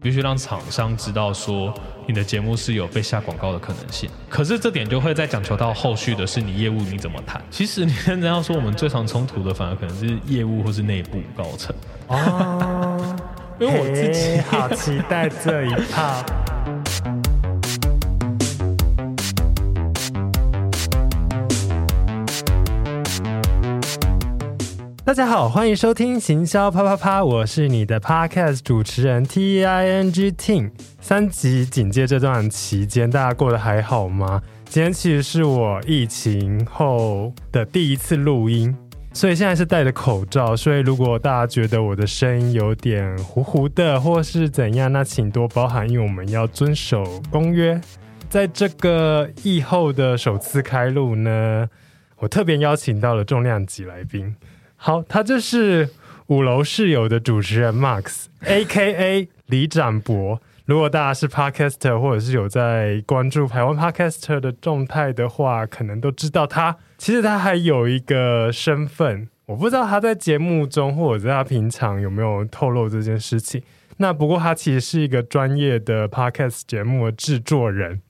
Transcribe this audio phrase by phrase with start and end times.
[0.00, 1.72] 必须让厂商知道说
[2.06, 4.08] 你的节目是有被下广告的可能性。
[4.28, 7.40] 可是这点就会再讲求到后续的是你业务你怎么谈。
[7.50, 11.74] 其实你真的要说，我们最常冲突的反而可能是业务或是内部高层。
[12.08, 13.16] 哦，
[13.60, 16.24] 因为我自己好期待这一趴。
[25.10, 30.70] 大家好，欢迎收听行销啪啪啪，我是你的 Podcast 主持人 T I N G Ting。
[31.00, 34.40] 三级警戒这段期间，大家过得还好吗？
[34.66, 38.72] 今天其实是我疫情后的第一次录音，
[39.12, 47.80] 所以现在是戴着口罩，所以如果大家觉得我的声音有点糊糊的，或是怎样，那请多包涵，因为我们要遵守公约。
[48.28, 51.68] 在这个疫后的首次开录呢，
[52.18, 54.36] 我特别邀请到了重量级来宾。
[54.82, 55.90] 好，他就是
[56.28, 59.28] 五楼室友的主持人 Max，A.K.A.
[59.44, 60.40] 李展博。
[60.64, 66.78] 如果大家是 Podcaster 或者是有在关注台湾 Podcaster 的动态的话，可能都知道他。
[66.96, 73.62] 其实他还有一个身份，我不知道他在节目中或者在他平常有没有透露这件事情。
[73.98, 78.00] 那不过他其实是一个专业的 Podcast 节目的制作人，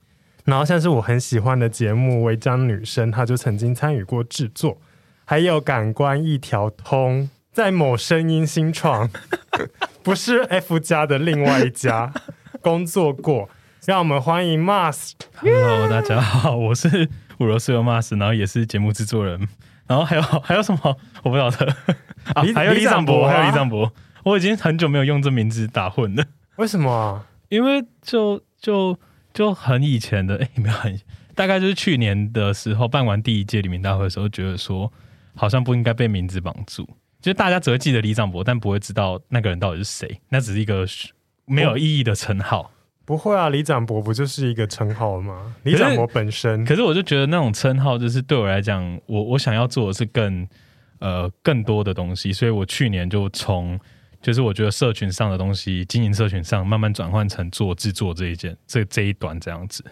[0.45, 4.79] 然后像是我很喜欢的节目《违章女生》，他就曾经参与过制作。
[5.31, 9.09] 还有感官一条通，在某声音新创，
[10.03, 12.11] 不是 F 家的另外一家
[12.59, 13.49] 工作过，
[13.85, 15.13] 让我们欢迎 Mars。
[15.37, 17.07] Hello，大家好，我是
[17.39, 19.47] 五楼室友 Mars，然后也是节目制作人，
[19.87, 21.65] 然后还有还有什么我不晓得
[22.33, 22.43] 啊？
[22.53, 23.89] 还有李长博，还有李长博，
[24.25, 26.25] 我已经很久没有用这名字打混了。
[26.57, 27.25] 为什么啊？
[27.47, 28.99] 因为就就
[29.33, 30.99] 就很以前的，哎，没有很，
[31.33, 34.91] 大概就是去年的时候办完第一届里民大会的时候，觉得说。
[35.35, 36.85] 好像不应该被名字绑住，
[37.21, 40.19] 就是大家只会记得李长博，但不会知道那个人到底是谁。
[40.29, 40.85] 那只是一个
[41.45, 42.71] 没有意义的称号。
[43.03, 45.55] 不会啊，李长博不就是一个称号吗？
[45.63, 46.63] 李长博本身。
[46.63, 50.47] 可是我就觉得那种称号，就是对我来讲，我我想要做的是更
[50.99, 53.77] 呃更多的东西，所以我去年就从
[54.21, 59.83] 就是我觉得社群上的东西，经营社群上，慢慢转换成做制作这一件这这一段这样子。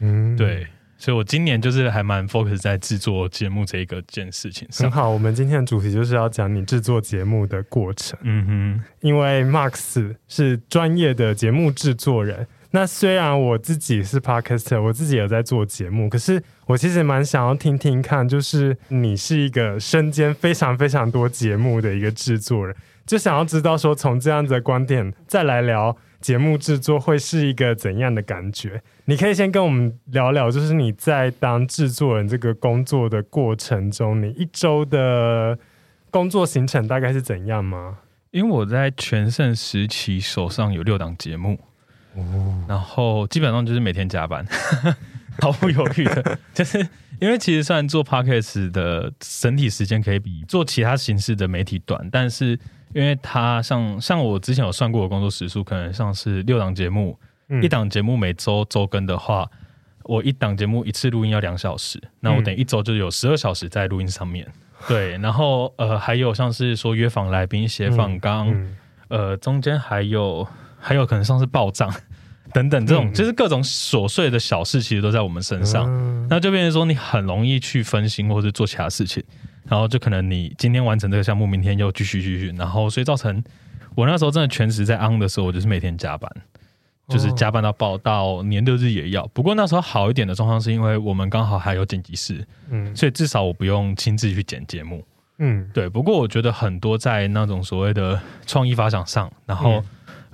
[0.00, 0.66] 嗯，对。
[0.98, 4.90] 所以，我今年就是还蛮 focus 在制作节目这一个件事情上。
[4.90, 8.18] 很好，我们今天的主题就是要讲你制作节目的过程。
[8.22, 12.46] 嗯哼，因为 Max 是专业的节目制作人。
[12.72, 22.76] 那虽然我自己是 Podcaster，我自己也在做节目，可是我其实蛮想要听听看，就是你是一个身兼非常非常多节目的一个制作人，
[23.06, 25.96] 就想要知道说，从这样子的观点再来聊。
[26.20, 28.82] 节目制作会是一个怎样的感觉？
[29.04, 35.58] 你可以先跟我们聊聊，就是你在当制作人这个工作的过程中，你一周的
[36.10, 37.98] 工作行程大概是怎样吗？
[38.32, 41.58] 因为我在全盛时期手上有六档节目，
[42.66, 44.44] 然后基本上就是每天加班，
[45.40, 46.78] 毫不犹豫的， 就是
[47.20, 52.58] 因为其实虽然做 Podcast 的整体时间可以比做其他形式的媒体短，但是。
[52.94, 57.18] 因为他像像我之前有算过我工作时数，可能像是六档节目，
[57.48, 59.48] 嗯、一档节目每周周更的话，
[60.04, 64.46] 我一档节目一次录音要两小时，那我等一周就有十二小时在录音上面。
[64.46, 64.52] 嗯、
[64.88, 68.54] 对，然后呃还有像是说约访来宾、写访纲，
[69.08, 70.46] 呃中间还有
[70.78, 71.92] 还有可能像是报账
[72.54, 79.22] 等等这种，嗯、就是各种琐碎的小事，其实都在我们身上，嗯、那就变成说你很容易去分心或者做其他事情。
[79.68, 83.42] 然后就可能你今天完成这个项目，明天又继续继续，然后所以造成
[83.94, 86.30] 我那时候真的全职在 on 的时候，我就是每天加班，
[87.08, 89.26] 就是加班到爆，到年六日也要。
[89.28, 95.04] 不过那时候好一点的状况是因为我们刚好还有剪辑室，嗯，所以至少我不用亲自去剪节目，
[95.38, 95.88] 嗯，对。
[95.88, 99.84] 不过我觉得很多在那种所谓的创意发想上，然后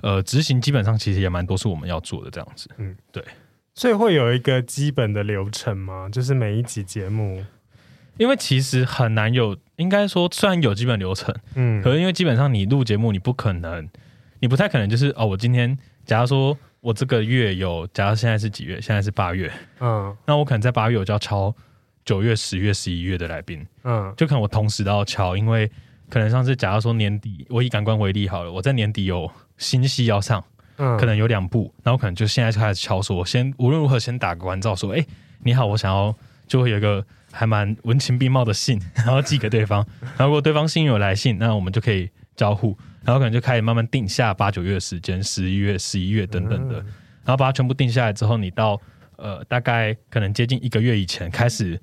[0.01, 3.23] 呃执行基本上其实也蛮多是我们要做的这样子，嗯，对。
[3.73, 6.07] 所以会有一个基本的流程吗？
[6.09, 7.43] 就是每一集节目。
[8.17, 13.87] 因为其实很难有，应该说虽然有基本流程，嗯，可是因为基本上你录节目，你不可能，
[14.39, 18.79] 你不太可能就是哦，我今天假如说我这个月有，假如现在是几月？
[18.79, 19.51] 现在是八月，
[19.81, 21.53] 嗯，那我可能在八月我就要敲
[22.05, 25.69] 九月、十月、十一月的来宾，嗯，就可能我同时都要敲，因为
[26.09, 30.41] 可能像是假如说年底，我以感官为例好了，我在年底有新戏要上，
[30.77, 35.05] 嗯，可能有两部，那我可能就现在就开始敲说，我先无论如何先打个关照，说，哎，
[35.43, 36.15] 你好，我想要
[36.47, 37.05] 就会有一个。
[37.35, 39.85] 还蛮文情并茂的信， 然后寄给对方。
[40.01, 46.75] 然后如果对方信有来信，那我们就可以交互，然后可能就开始慢慢定下八九月的时间，十一月、十一月等等的。
[46.75, 48.79] 然后把它全部定下来之后，你到
[49.17, 51.81] 呃大概可能接近一个月以前开始，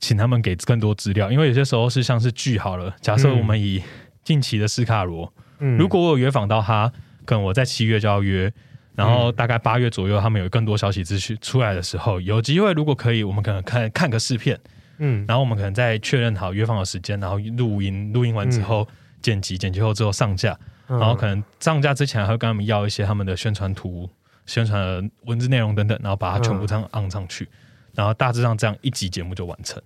[0.00, 2.94] 请他们给更多资料，因为有些时候是像是剧好了。
[3.00, 3.82] 假设我们以
[4.24, 5.32] 近期的斯卡罗，
[5.78, 6.92] 如果我有约访到他，
[7.24, 8.52] 可能我在七月就要约，
[8.96, 14.58] 然后大概八月左右他们有更多消息资讯出来的时候，有机会如果可以，我们可能看看个试片，
[15.02, 18.86] 嗯，然后我们可能再确认好约放的时间，然后录音，录音完之后
[19.22, 20.56] 剪辑，剪辑后之后上架，
[20.86, 24.08] 然后可能上架之前还会跟他们要一些他们的宣传图、
[24.44, 27.48] 宣传的文字内容等等，然后把它全部这样按上去，
[27.94, 29.82] 然后大致上这样一集节目就完成。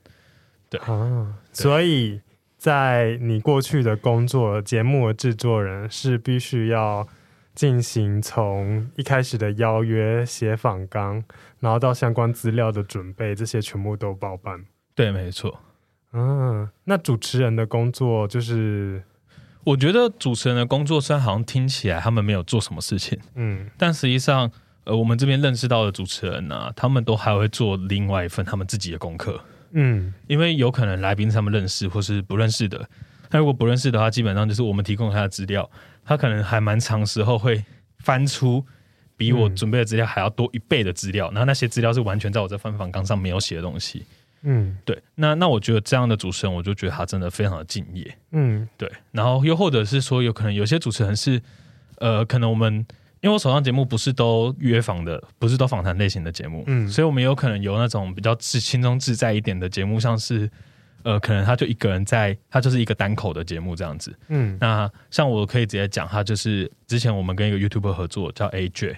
[0.68, 2.20] 对啊，所以
[2.58, 7.06] 在你过去的工作，节目的制作人是必须要
[7.54, 11.22] 进行从一开始的邀约、写访纲，
[11.60, 14.64] 然后到相关资料的准备，这些全部都包办。
[14.94, 15.60] 对，没错。
[16.12, 19.02] 嗯，那主持人的工作就是，
[19.64, 24.48] 我觉得主持人的工作虽然好像听起来他们没有做什么事情，嗯，但实际上，
[24.84, 29.40] 呃，我们这边认识到的主持人呢、啊，他们都还会做另外一份他们自己的功课。
[29.72, 32.88] 嗯，因为有可能来宾他们认识或是不认识的，
[33.30, 35.68] 那如果不认识的话，基本上就是我们提供他的资料，
[36.04, 37.64] 他可能还蛮长时候会
[37.98, 38.64] 翻出
[39.16, 44.06] 比我准备的资料还要多一倍的资料，嗯、然后那些资料是完全在我这份访纲上没有写的东西。
[44.44, 48.16] 嗯，对，那那我觉得这样的主持人，我就觉得他真的非常的敬业。
[48.30, 51.42] 嗯，对，然后又或者是说，有可能有些主持人是，
[51.98, 52.86] 呃，可能我们。
[53.20, 60.46] 因为我手上节目不是都约访的，不是都访谈类型的节目，嗯，所以我们有可能有那种比较自轻松自在一点的节目，像是，
[61.04, 68.94] 呃，可能他就一个人在，他就是一个单口的节目这样子，嗯，那像我可以直接讲，他就是之前我们跟一个 YouTuber 合作叫 AJ，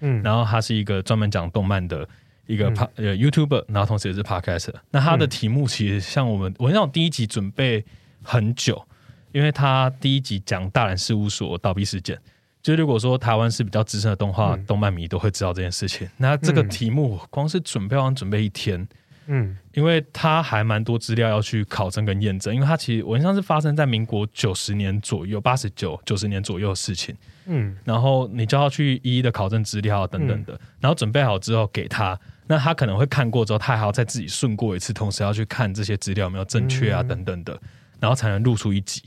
[0.00, 2.06] 嗯，然后他是一个专门讲动漫的
[2.50, 7.84] 一个 Pa 呃 YouTuber，然后同时也是 Podcaster，那他的题目其实像我们，我那种第一集准备
[8.22, 8.84] 很久，
[9.30, 12.18] 因为他第一集讲大兰事务所倒闭事件。
[12.62, 16.06] 就如果说台湾是比较资深的动画、嗯、动漫迷，都会知道这件事情。
[16.18, 18.86] 那这个题目光是准备完准备一天，
[19.28, 27.16] 嗯，因为它还蛮多资料要去考证跟验证，因为它其实我印象是发生在民国九十年左右、八十九九十年左右的事情，
[27.46, 32.18] 嗯，然后你就要去一一的考证资料等等的，嗯、然后准备好之后给他，
[32.50, 37.56] 那他可能会看过之后，他还要再自己顺过一次，同时要去看这些资料有没有正确啊等等的，
[38.00, 39.00] 然后才能录出一集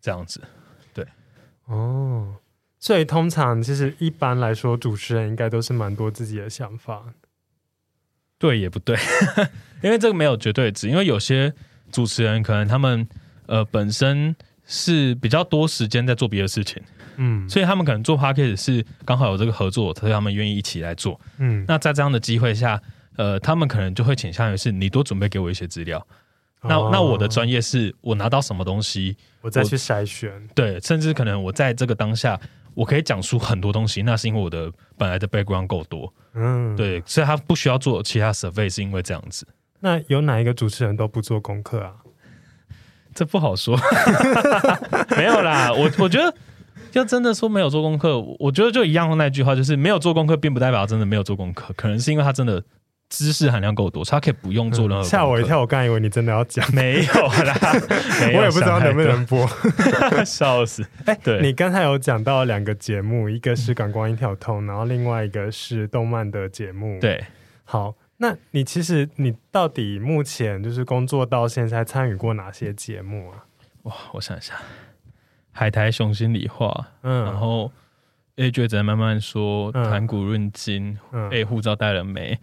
[0.00, 0.40] 这样子，
[0.94, 1.04] 对，
[1.64, 2.36] 哦。
[2.78, 7.02] 所以通常其实一般来说，主持人应该都是蛮多自己的想法。
[8.38, 8.96] 对也不对，
[9.82, 10.88] 因为这个没有绝对值。
[10.88, 11.52] 因为有些
[11.90, 13.08] 主持人可能他们
[13.46, 16.80] 呃本身是比较多时间在做别的事情，
[17.16, 21.20] 嗯，所以他们可能做 podcast 是刚好有这个合作，所以他们愿意一起来做。
[21.38, 22.80] 嗯，那在这样的机会下，
[23.16, 26.06] 呃，他们可能就会倾向于是你多准备给我一些资料。
[26.62, 30.32] 那那我的专业是我拿到什么东西，我再去筛选。
[30.54, 32.40] 对，甚至可能我在这个当下。
[32.74, 34.68] 我可以讲出很多东西，那是因为我的
[34.98, 39.46] 本来的 background 够多，嗯，对，所以他不需要做其他 survey，是因为这样子。
[39.78, 41.92] 那有哪一个主持人都不做功课啊？
[43.14, 43.78] 这不好说，
[45.16, 45.72] 没有啦。
[45.72, 46.34] 我我觉得
[46.98, 52.62] 要真的说没有做功课，我觉得就一样的那句话，就是没有做功课，并不代表真的没有做功课，可能是因为他真的。
[53.10, 55.04] 知识含量够多，他可以不用做任何。
[55.04, 57.12] 吓、嗯、我一跳，我刚以为你真的要讲，没有
[57.44, 57.54] 啦，
[58.32, 59.46] 有我也不知道能不能播，
[60.24, 60.82] 笑死。
[61.04, 66.98] 哎、欸，对，你刚才有讲到两个节目，一个是《感光一条通》，然后另外一个是动漫的节目。
[66.98, 67.22] 对，
[67.62, 73.44] 好，那你其实你到底目前就是工作到现在参与过哪些节目啊？
[73.82, 74.54] 哇，我想一下，
[75.56, 76.68] 《海苔熊心里话》，
[77.02, 77.70] 嗯，然后
[78.36, 80.98] AJ 在慢慢说，谈古论今，
[81.30, 82.36] 哎，护照带了没？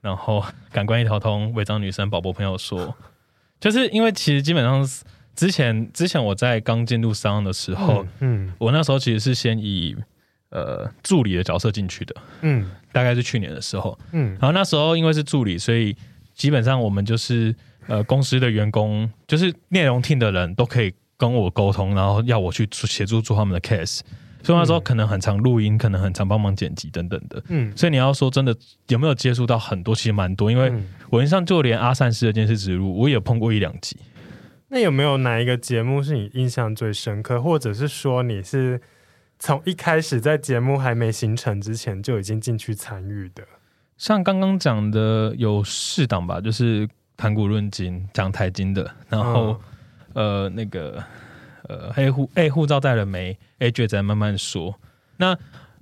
[0.00, 2.96] 然后感官一条通，违章女生宝宝朋友说，
[3.60, 4.86] 就是因为其实基本上
[5.36, 8.54] 之前之前我在刚进入商的时候，嗯，嗯。
[8.58, 9.96] 我那时候其实是先以
[10.50, 15.96] 呃助理的角色进去的，嗯，大概是去年的时候，嗯，然后那时候因为是助理，所以
[16.34, 17.54] 基本上我们就是
[17.86, 24.00] 呃公司的员工，就是内容 team 的人都可以跟我沟通，然后要我去协助做他们的 case。
[24.40, 27.42] 所以那时候可能很常录音，可能很常帮忙剪辑等等的。
[27.48, 28.56] 嗯，所以你要说真的
[28.86, 30.48] 有没有接触到很多，其实蛮多。
[30.50, 30.72] 因为
[31.10, 33.96] 我印象就连阿善师的电视植入，我也碰过一两集。
[34.68, 38.80] 那有没有哪一个节目是你印象最深刻，或者是说你是
[39.40, 43.42] 从一开始在节目还没形成之前就已经进去参与的？
[43.96, 49.60] 像刚刚讲的有四档吧，就是谈古论今讲台经的，然后、嗯、
[50.14, 51.02] 呃那个。
[51.68, 54.74] 呃，黑护哎，护照带了没？AJ 在慢慢说。
[55.18, 55.36] 那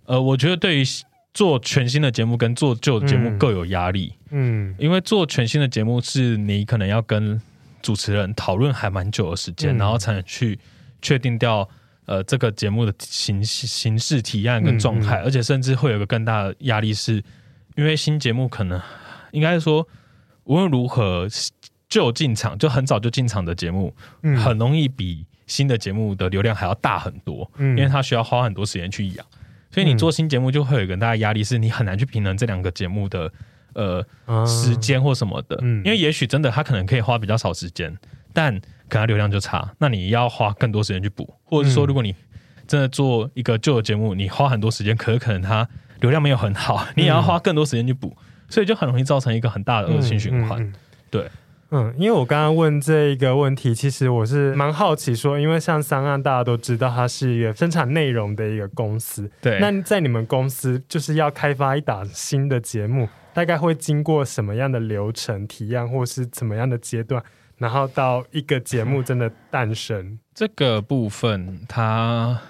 [0.06, 0.84] 呃，我觉得对于
[1.32, 4.12] 做全新的节目跟做旧的节目各有压力。
[4.30, 7.40] 嗯，因为做全新的节目是你可能要跟
[7.82, 10.58] 主持人讨论还蛮久的时间，嗯、然后才能去
[11.00, 11.68] 确定掉
[12.06, 17.24] 呃这个节目的形形式提案跟状态，嗯嗯、而且甚至会有个更大的压力是，是
[17.76, 18.80] 因为新节目可能
[19.30, 19.86] 应该说
[20.44, 21.28] 无论如何
[21.88, 25.26] 就进场就很早就进场的节目，嗯、很容易比。
[25.46, 29.24] 新的节目的流量还要大很多，嗯，因为它需要花很多时间去养，
[29.70, 33.32] 所以你做新节目就会有一个很大的压力，是你很难去平衡这两个节目的
[33.74, 35.56] 呃、啊、时间或什么的。
[35.62, 37.96] 嗯，因为也许真的他可能可以花比较少时间，
[38.32, 42.12] 但可能流量就差，那你要花更多时间去补，或者是说如果你
[42.66, 45.68] 真的做一个旧的节目，你花很多时间，可是可能它
[46.00, 48.16] 流量没有很好，你也要花更多时间去补，
[48.48, 50.72] 所以就很容易造成一个很大的恶性循环。
[51.08, 51.30] 对。
[51.70, 59.28] 嗯，因为我刚刚问这一个问题，其实我是蛮好奇说，因为像三岸大家都知道，它是一个生产内容的一个公司。
[59.40, 59.58] 对。
[59.58, 67.20] 那在你们公司，就是要开发一档新的节目，大概会经过什么样的流程、提案，或是怎么样的阶段，
[67.58, 70.20] 然后到一个节目真的诞生？
[70.32, 72.40] 这个部分，它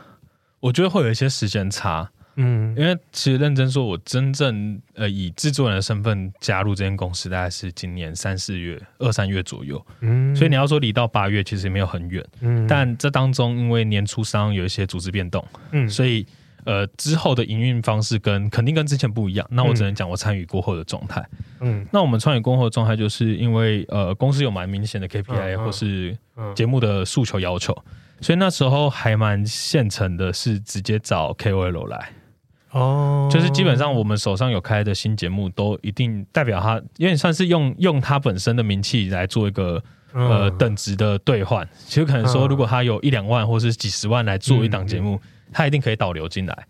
[0.61, 2.11] 我觉得会有一些时间差。
[2.37, 9.85] 嗯，因为其实认真说，我真正呃以制作人的身份加入这间公司，大概是今年三四月、二三月左右。
[10.01, 12.25] 嗯，所以你要说离到八月，其实也没有很远。
[12.41, 16.27] 嗯，但这当中因为年初商有一些组织变动，嗯，所以
[16.65, 19.47] 呃之后的营运方式跟肯定跟之前不一样。
[19.51, 21.27] 那我只能讲我参与过后的状态。
[21.61, 26.15] 嗯，那我们参与过后的状态，就是因为呃公司有蛮明显的 KPI 或是
[26.55, 27.73] 节目的诉求要求，
[28.21, 32.11] 所以那时候还蛮现成的，是直接找 KOL 来。
[32.77, 41.67] 哦，oh, 就是基本上我们手上有开的新节目，都一定代表他，因为算是用用他本身的名气来做一个、uh, 呃等值的兑换。
[41.87, 45.21] 其实可能说，如果他有一两万或是几十万来做一档节目，uh,
[45.53, 46.67] 他一定可以导流进来。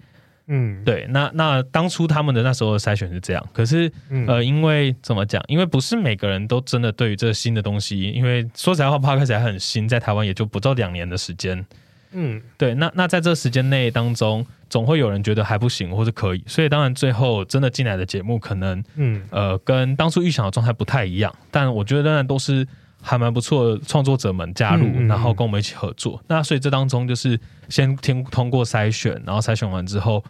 [0.47, 1.09] 嗯，对。
[1.11, 3.91] 那那当初他们的那时候的筛选是这样，可是
[4.29, 5.43] 呃，因为怎么讲？
[5.49, 11.67] 因为不是每个人都真的对于这个新的东西，因为说实在话，Podcast 还很新，在台湾也就不到两年的时间。
[12.13, 19.23] 嗯，对，那那在这时间内当中，总会有人觉得还不行，或是可以，所以当然最后真的进来的节目，可能嗯。
[19.31, 22.67] 呃跟当初预想的状态不太一样，但我觉得仍然都是
[23.03, 25.09] 还蛮不错的创作者们加入，嗯嗯。
[25.09, 26.23] 然后跟我们一起合作。
[26.29, 30.23] 那所以这当中就是先听通过筛选，然后筛选完之后，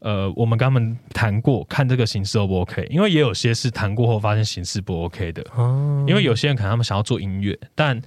[0.00, 8.00] 呃，我们跟他们谈过，看这个形式 O 不 OK，因为也有些是谈过后发现形式不 OK 的，哦，因为有些人可能他们想要做音乐，但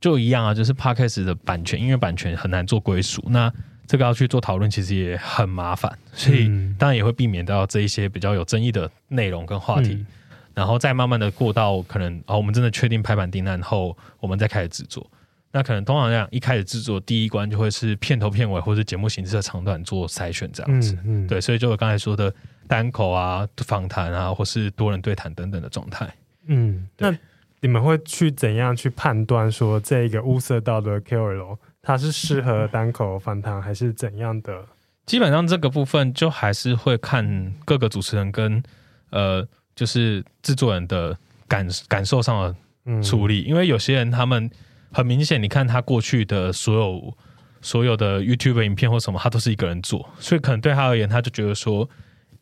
[0.00, 3.24] 就一样啊，就是 Podcast 的版权，音乐版权很难做归属。
[3.28, 3.52] 那
[3.86, 6.46] 这个要去做讨论，其实也很麻烦，所以
[6.78, 10.06] 当然也会避免到这一些比较有争议的内容跟话题，嗯、
[10.54, 15.10] 然后再慢慢的过到可能啊、哦，我们真的确定拍板定案后，我们再开始制作。
[15.50, 20.92] 那可能通常这样，一开始制作第一关就会是片头片尾或者节目形式的长短做筛选这样子。
[21.04, 22.32] 嗯嗯、对，所以就我刚才说的
[22.68, 26.06] 单口啊、访谈啊，或是多人对谈等等的状态。
[26.46, 27.10] 嗯，对。
[27.10, 27.18] 那
[27.60, 34.64] 你们会去怎样去判断说这个物色到的 KOL 它是适合单口访谈还是怎样的？
[35.06, 38.62] 基本上这个部分就还是会看各个主持人跟
[39.10, 44.50] 呃，就是制作人的感感受上的处理，嗯、因为有些人他们
[44.92, 47.16] 很明显，你看他过去的所有
[47.60, 51.88] 所有的 YouTube 影片或什么，他都是一个人做，所以可能对他而言，他就觉得说。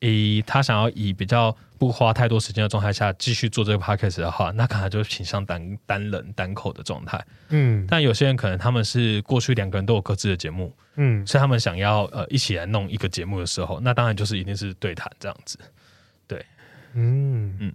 [0.00, 7.24] 以他想要以比较不花太多时间的状态下继续做这个 podcast 的话，那可能就倾向单单人单口的状态。
[7.48, 15.58] 嗯，但有些人可能他们是过去两个人都有各自的节目，嗯，所以他们想要呃一起来弄一个节目的时候，那当然就是一定是对谈这样子。
[16.26, 16.44] 对，
[16.94, 17.72] 嗯嗯，嗯，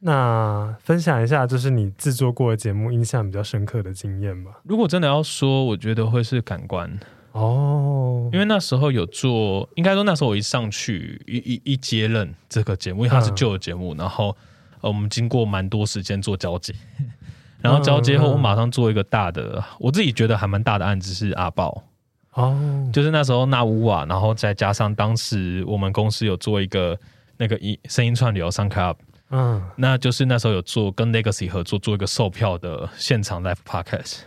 [0.00, 4.60] 那分享一下就是你制作过的节目印象比较深刻的经验吧。
[4.64, 6.98] 如果真的要说，我觉得会是感官。
[7.32, 14.36] 哦，因为那时候有做，应该说那时候我一上去一一一接任这个节目，因为它是旧的节目，嗯、然后
[14.80, 16.74] 呃我们经过蛮多时间做交接，
[17.62, 21.84] 然后交接后我马上做一个大的，嗯、我自己觉得还蛮大的案子是阿豹。
[22.32, 26.98] 哦，就是那时候纳乌瓦，然后再加上当时我们公司有做一个
[27.36, 28.96] 那个一声音串流 SoundCloud，
[29.30, 34.22] 嗯，那就是那时候有做跟 Legacy 合作做一个售票的现场 Live Podcast，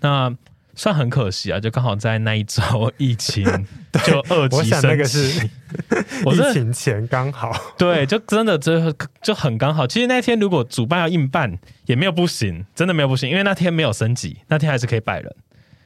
[0.00, 0.36] 那。
[0.80, 3.44] 算很可惜啊，就刚好在那一周疫情
[4.02, 5.46] 就二级升级，我想那个是
[6.32, 8.90] 疫情前刚好，对，就真的就
[9.22, 9.86] 就很刚好。
[9.86, 15.30] 其实那天如果主办要硬办也没有不行，真的没有不行，因为那天没有升级，那天还是可以摆人。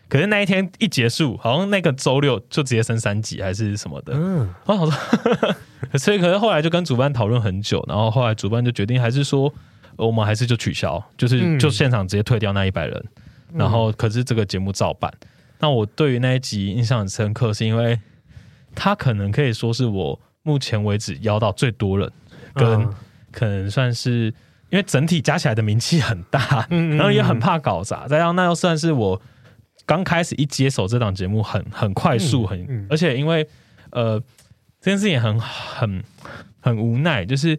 [0.09, 4.97] 可是那一天一结束，好像那个周六就直接升三级还是什么的，嗯，我好说，
[5.99, 9.53] 所以可是后来就跟主办讨论很久，然后后来主办就决定还是说
[9.97, 13.05] 我们还是就取消，就是就现场直接退掉那一百人。
[13.55, 15.13] 然后，可是这个节目照办。
[15.21, 15.29] 嗯、
[15.61, 17.99] 那我对于那一集印象很深刻，是因为
[18.75, 22.11] 他可能可以说是我目前为止邀到最多人，
[22.55, 22.89] 跟
[23.31, 24.27] 可能算是
[24.71, 28.09] 因为整体加起来的名气很大， 然后也很怕搞砸。
[28.09, 29.23] 再让那又算是我
[29.87, 33.47] 刚开始一接手这档节目很，很很快速，很而且因为
[33.91, 34.19] 呃
[34.81, 36.03] 这件事情很很
[36.61, 37.59] 很无奈，就是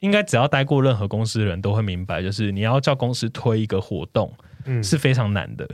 [0.00, 4.32] 应该只要待过任何公司的人都会明白，就是你要叫公司推一个活动。
[4.64, 5.68] 嗯，是非常难的。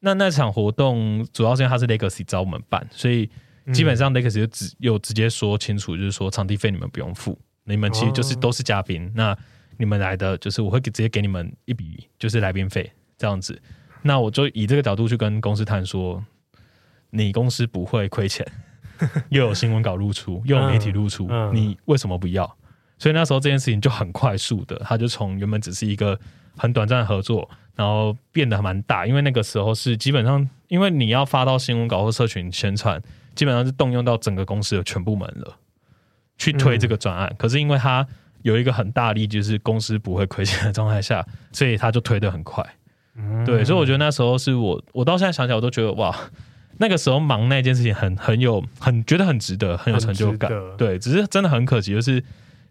[0.00, 3.28] 那那场活动主要是因为他是 Legacy 找我们办，所以
[3.72, 9.38] 基本上 Legacy 就直有直接说清楚，就是说场地费你们不用付，你们其实就是都是嘉宾，哦、那
[9.76, 13.60] 你们来的就是我会直接给你们一笔就是来宾费这样子。
[14.02, 16.24] 那我就以这个角度去跟公司谈说，
[17.10, 18.46] 你公司不会亏钱，
[19.30, 22.56] 又有新闻稿露出，又有媒体露出，嗯嗯、你为什么不要？
[22.98, 26.18] 所以那时候这件事情就很快速的，他就从原本只是一个
[26.58, 29.06] 很短暂的合作，然后变得蛮大。
[29.06, 33.00] 因为那个时候是基本上，因为你要发到新闻稿或社群宣传，
[33.34, 35.56] 基本上是动用到整个公司的全部门了，
[36.36, 37.28] 去推这个专案。
[37.30, 38.06] 嗯、可是因为他
[38.42, 42.64] 有一个很大力，就是公司不会亏钱的状态下，所以他就推得很快。
[43.16, 46.14] 嗯、对，所以我觉得那时候是我，我到现在想起来，我都觉得哇，
[46.78, 50.50] 那个时候忙那件事情很很有很觉得很值得，很有成就感。
[50.76, 52.22] 对，只是真的很可惜，就是。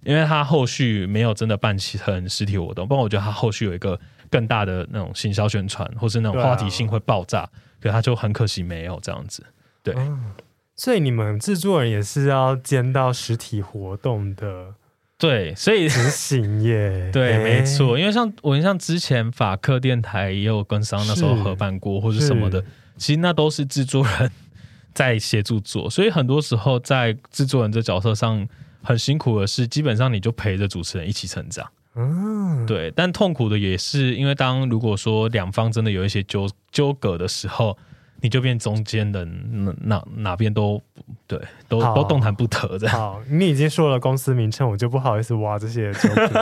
[0.07, 3.99] 因为他后续没有真的办成实体活动，不然我觉得他后续有一个
[4.29, 7.49] 更大的那种行销宣传，或是那种话题性会爆炸，啊、
[7.81, 9.43] 可他就很可惜没有这样子。
[9.83, 10.31] 对，嗯、
[10.77, 14.75] 所以你们制作人也是要兼到实体活动的，
[15.17, 17.99] 对，所以执行耶， 对，欸、没错。
[17.99, 22.63] 因为像我像之前法克电台也有跟商那时候合办过，或者什么的，
[22.95, 24.31] 其实那都是制作人
[24.95, 28.47] 在协助做，所以很多时候在制作人这角色上。
[28.83, 32.91] 很辛苦的是，基本上你就陪着主持人一起成长，嗯，对。
[32.95, 37.77] 但痛苦的也是，因为当如果说两方真的有一些纠纠葛的时候。
[38.19, 40.81] 你就变中间的哪哪哪边都
[41.27, 42.97] 对，都都动弹不得这样。
[42.97, 45.91] 好， 你已经说了公司名称，我就不好意思挖这些，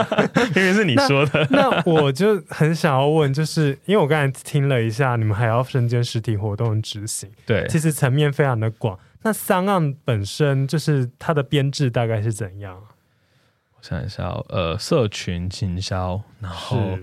[0.56, 1.68] 因为是你说的那。
[1.68, 8.98] 那我就很想要问，就是因为我刚才听了一下，你们还要身兼实体活动执行，对，其实层面非常的广。
[9.26, 12.80] 那 SoundOn 本身就是它的编制大概是怎样？
[13.76, 16.96] 我想一下，呃，社群营销，然后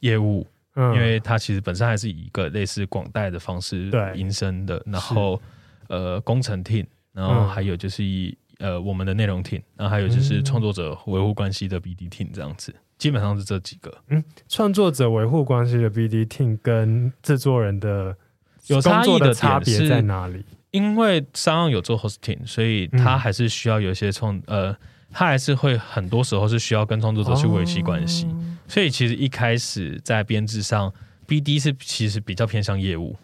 [0.00, 0.46] 业务。
[0.74, 5.38] 嗯因为它其实本身还是以一个类似广代的方式营生的，然后
[5.88, 13.92] 呃工程 team，然后还有就是以呃我们的内容 team，然后还有就是创作者维护关系的 BD team 这样子，基本上是这几个。
[14.06, 18.16] 嗯，创作者维护关系的 BD team 跟制作人的
[18.68, 20.44] 有差异的差别在哪里？
[20.70, 24.76] 因为 SoundOn 有做 hosting，所以他还是需要有一些创呃。
[25.10, 30.92] 他还是会很多时候是需要跟创作者去维系关系，哦、所以其实一开始在编制上
[31.26, 33.16] ，BD 是其实比较偏向业务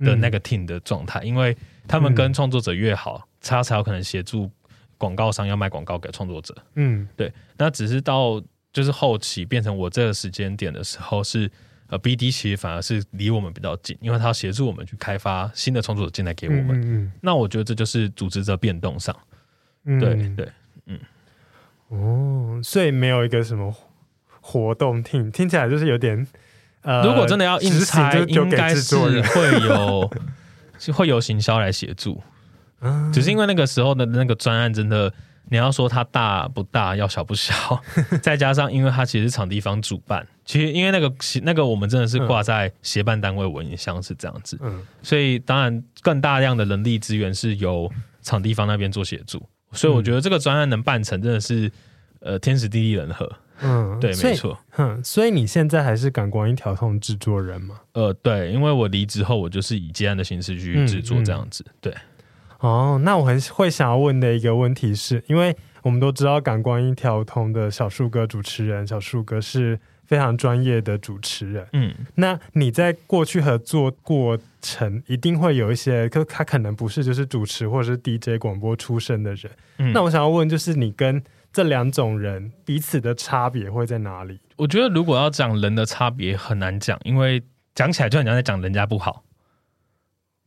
[0.00, 1.56] 的那个 team 的状态，嗯、因为
[1.86, 4.50] 他们跟创作者越好，他才有可能协助
[4.96, 6.52] 广告商要卖广告给创作者。
[6.74, 7.32] 嗯，对。
[7.56, 11.50] 那只是到就是后期变成我这个时间点的时候是，是
[11.88, 16.80] 呃 BD 其实反而是离我们比较近，因为他要协助我们去开发新的创作者进来给我们。
[16.80, 19.14] 嗯，嗯，那我觉得这就是组织者变动上，
[19.84, 20.48] 对对，对
[20.86, 20.98] 嗯。
[21.88, 23.74] 哦，所以没有一个什么
[24.40, 26.26] 活动听听起来就是有点，
[26.82, 30.10] 呃，如果真的要硬猜，应该是会有
[30.92, 32.22] 会有行销来协助，
[32.80, 35.10] 嗯，只是因为那个时候的那个专案真的，
[35.48, 37.82] 你要说它大不大，要小不小，
[38.22, 49.46] 再加上因为它其实是场地方主办，其实因为那个那个我们真的是挂在协办单位，我印象是这样子，嗯，所以当然更大量的人力资源是由场地方那边做协助。
[49.72, 51.70] 所以我觉得这个专案能办成，真的是
[52.20, 53.30] 呃天时地利人和。
[53.60, 54.58] 嗯，对，没错。
[54.78, 57.80] 嗯，所以你现在还是感光一条通制作人吗？
[57.92, 61.62] 呃，对，因为我离职后，我就是以接案的形式去制作这样子。
[61.68, 61.94] 嗯嗯、对。
[62.60, 69.78] 哦，那我很会想要问的一个问题是，因为我们都知道感光一条通的小树哥主持人，小树哥是。
[70.08, 84.40] 非常专业的主持人，嗯，那你在过去合作过程一定会有一些，可他可能不是就是主持或者是 DJ 广播出身的人，嗯，那我想要问，就是你跟这两种人彼此的差别会在哪里？
[84.56, 87.42] 我觉得如果要讲人的差别很难讲，因为
[87.74, 89.22] 讲起来就很像在讲人家不好。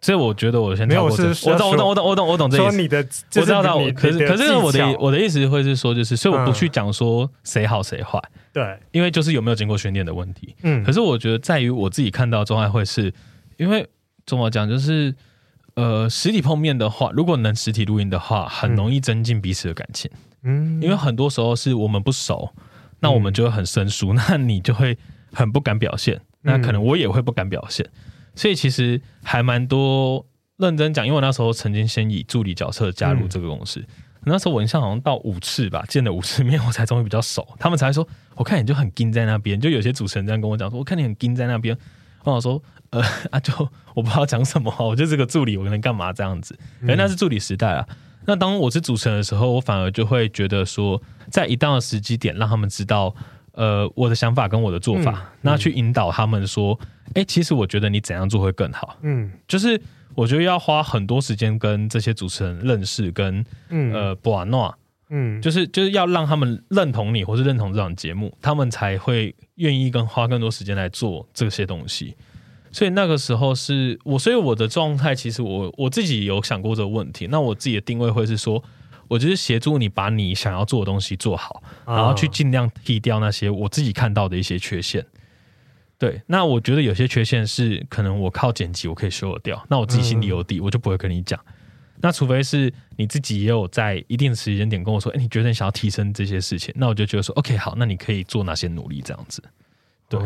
[0.04, 2.72] 所以我觉得我先跳过这，我懂我懂我懂我懂我懂这意思。
[2.72, 2.98] 说你的，
[3.36, 8.20] 我知道他，可是可是我的我的意思会是说，就是所以我不去讲说谁好谁坏，
[8.54, 10.56] 对，因为就是有没有经过训练的问题。
[10.64, 13.14] 嗯，可是我觉得在于我自己看到中爱会是，
[13.58, 13.88] 因为
[14.26, 15.16] 怎么讲，就是
[15.76, 20.12] 呃，实体碰面的话，如果能实体录音的话，很容易增进彼此的感情。
[20.44, 22.54] 嗯，因为很多时候是我们不熟，
[23.00, 24.98] 那我们就会很生疏，那你就会
[25.32, 27.88] 很不敢表现，那可能我也会不敢表现。
[28.36, 30.26] 所以其实还蛮多
[30.58, 33.88] 认真讲，因为我那时候曾经先以助理角色加入这个公司，嗯、
[34.26, 41.76] 那时候我印象好像到五次吧，见了五次面，我才终于比较熟，他们才说，我看你就很盯在那边，就有些主持人这样跟我讲说，我看你很盯在那边，
[42.24, 43.54] 然后我说，呃啊就
[43.94, 46.58] 我不知道讲什么，我就是个助理，我能干嘛这样子？
[46.82, 47.86] 因为那是助理时代啊。
[47.90, 53.14] 嗯、那当我是主持人的时候，我反而就会觉得说，在一定的时机点，让他们知道。
[53.54, 56.74] 呃，我的想法跟我的做法，嗯嗯、那去引导他们说，
[57.08, 58.96] 哎、欸，其实我觉得你怎样做会更好。
[59.02, 59.80] 嗯，就是
[60.16, 64.78] 我觉得要花很多时间跟这些主持人认识，跟、嗯、呃布瓦诺，
[65.10, 72.16] 嗯，就是就是要让他们认同你，或是认同这档节目，他们才会愿意跟花更多时间来做这些东西。
[72.72, 77.28] 所以那个时候是我，所以我的状态其实我我自己有想过这个问题。
[77.28, 78.64] 那我自己的定位会是说，
[79.10, 85.06] 我就是协助你把你想要做的东西做好，然后去尽量剔掉那些我自己看到的一些缺陷。
[86.02, 91.40] 对，那我觉得有些缺陷是可能我靠剪辑我可以修得掉，那我自己心里有底，我就不会跟你讲。
[91.98, 99.44] 那除非是你自己也有在一定的时间点跟我说，哎，你觉得你想要提升这些事情，那我就觉得说，OK，好，那你可以做哪些努力这样子。
[100.10, 100.20] 对，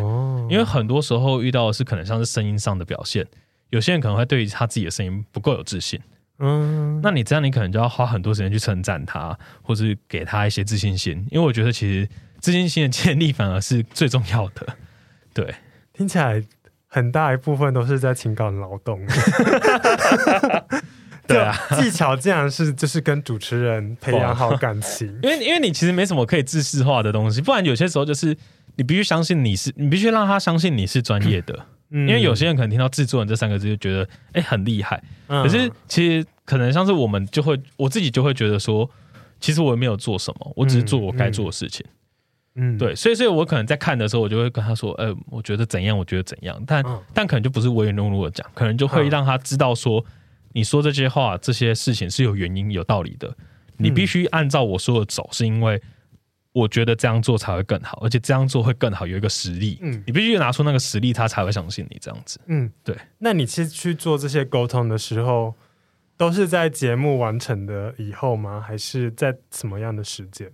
[0.50, 3.28] 因为很多时候遇到的是可能像是声音上的表现，
[3.72, 6.00] 有些人可能会对于他自己的声音不够有自信。
[6.40, 11.28] 嗯，那你这样你可能就要花很多时间去称赞他，或是给他一些自信心。
[11.30, 12.08] 因为我觉得其实
[12.40, 14.66] 自信心的建立反而是最重要的。
[15.34, 15.54] 对，
[15.96, 16.44] 听起来
[16.88, 19.00] 很大一部分都是在情感劳动。
[21.28, 25.08] 对啊，技巧竟然是就是跟主持人培养好感情。
[25.24, 28.38] 因为因为你其实没什么可以自视化的东西，不然有些时候就是。
[28.78, 31.58] 你必须相信你是，你必须让他相信你是专业的，
[31.92, 35.02] 嗯，因为有些人可能听到制作人这三个字就觉得，哎，很厉害。
[35.30, 38.90] 可是其实可能像是我们就会，我自己就会觉得说，
[39.40, 41.86] 其实我也没有做什么，我只是做我该做的事情。
[41.88, 41.95] 嗯，
[42.78, 50.04] 对，所以，所以我可能在看的时候，我就会跟他说，呃，我觉得怎样，我觉得怎样，但但可能就不是唯唯诺诺的讲，可能就会让他知道说，
[50.54, 53.36] 你说这些话，这些事情是有原因、有道理的，
[53.78, 55.82] 你必须按照我说的走，是因为。
[56.56, 59.78] 我觉得这样做才会更好，而且这样做会更好，有一个实力。
[59.82, 62.40] 嗯，你必须拿出那个实力，他才会相信你这样子。
[62.46, 62.96] 嗯，对。
[63.18, 65.54] 那你其实去做这些沟通的时候，
[66.16, 68.64] 都是在节目完成的以后吗？
[68.66, 70.50] 还是在什么样的时间？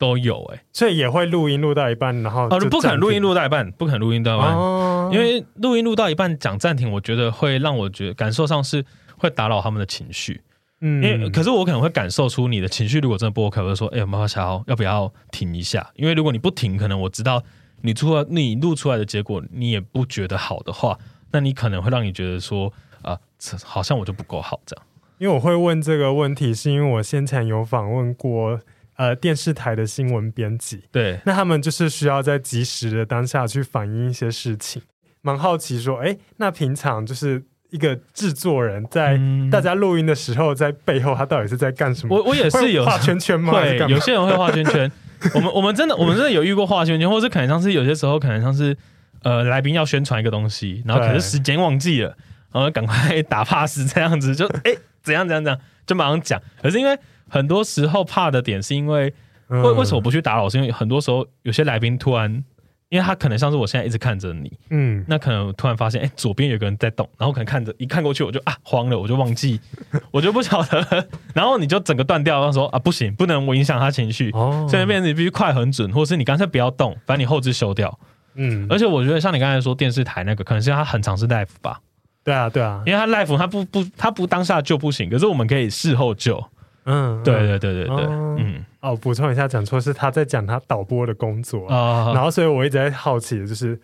[0.00, 8.82] 都有哎、欸，所以也会录音录到一半，然后哦，不可能录音录到一半，不可能录音到一半，哦、因为录音录到一半讲暂停，我觉得会让我觉得感受上是
[9.18, 10.40] 会打扰他们的情绪。
[10.80, 15.86] 嗯，因为可是我可能会感受出你的情绪，如果真的不 OK，我就说，哎、欸，妈妈想要不要停一下？
[15.94, 17.42] 因为如果你不停，可能我知道
[17.82, 20.98] 你出来你录出来的结果你也不觉得好的话，
[21.32, 24.86] 那你可能会让你觉得说，啊、呃，好像我就不够好这样。
[25.18, 28.58] 因为我会问这个问题，是因为我先前有访问过
[29.00, 34.82] 呃电视台的新闻编辑，对，那他们就是需要在及时的当下去反映一些事情，
[35.22, 37.42] 蛮好奇说，哎、欸，那平常就是。
[37.70, 39.16] 一个制作人在
[39.48, 42.16] 大家录音的时候，在背后他到底是在干什么？
[42.18, 43.52] 我我也是有画圈圈吗？
[43.52, 44.90] 对，有些人会画圈圈。
[45.36, 48.76] 我们我们真的我们真的有遇过画圈圈，或是可能像是有些时候可能像是
[49.22, 52.08] 呃来宾要宣传一个东西，然后可是时间忘记了，
[52.50, 56.42] 然后赶快打 pass 这样子，就哎怎样怎样怎样就马上讲。
[56.60, 56.98] 可是因为
[57.30, 59.14] 很多时候怕的点是因为
[59.48, 60.48] 为为什么不去打扰？
[60.48, 62.44] 是因为很多时候有些来宾突然。
[62.90, 69.60] 因为他可能像是我现在一直看着你，嗯，那可能突然发现，哎、欸，左边有个人在动，然后可能看着一看过去，我就啊慌了，我就忘记，
[70.10, 77.96] 我就不晓得， 然后你就整个断掉，然后说啊不行，不能我影响他情绪，哦，所以变成你必须快很准，或者是你干脆不要动，反正你后置修掉，
[78.34, 81.78] 嗯，而且我觉得像你刚才说电视台那个，可能是他很常是 live 吧，
[82.24, 86.44] 对啊对啊，因为他 live 他不不他不当下救不行，可是我们可以事后救。
[86.90, 88.36] 嗯，对对对对对，哦。
[88.38, 93.78] 嗯，哦，补充一下，讲错是他在讲他导播的工作，哦，然后所以我一直在好奇就是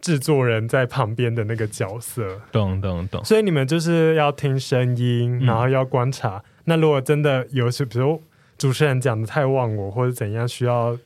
[0.00, 6.36] 制作人在旁边的那个角色，懂懂懂，所以你们就是要听声音，然后要观察。
[6.36, 8.22] 嗯，那如果真的有时，比如
[8.58, 10.98] 主持人讲的太忘我或者怎样，需要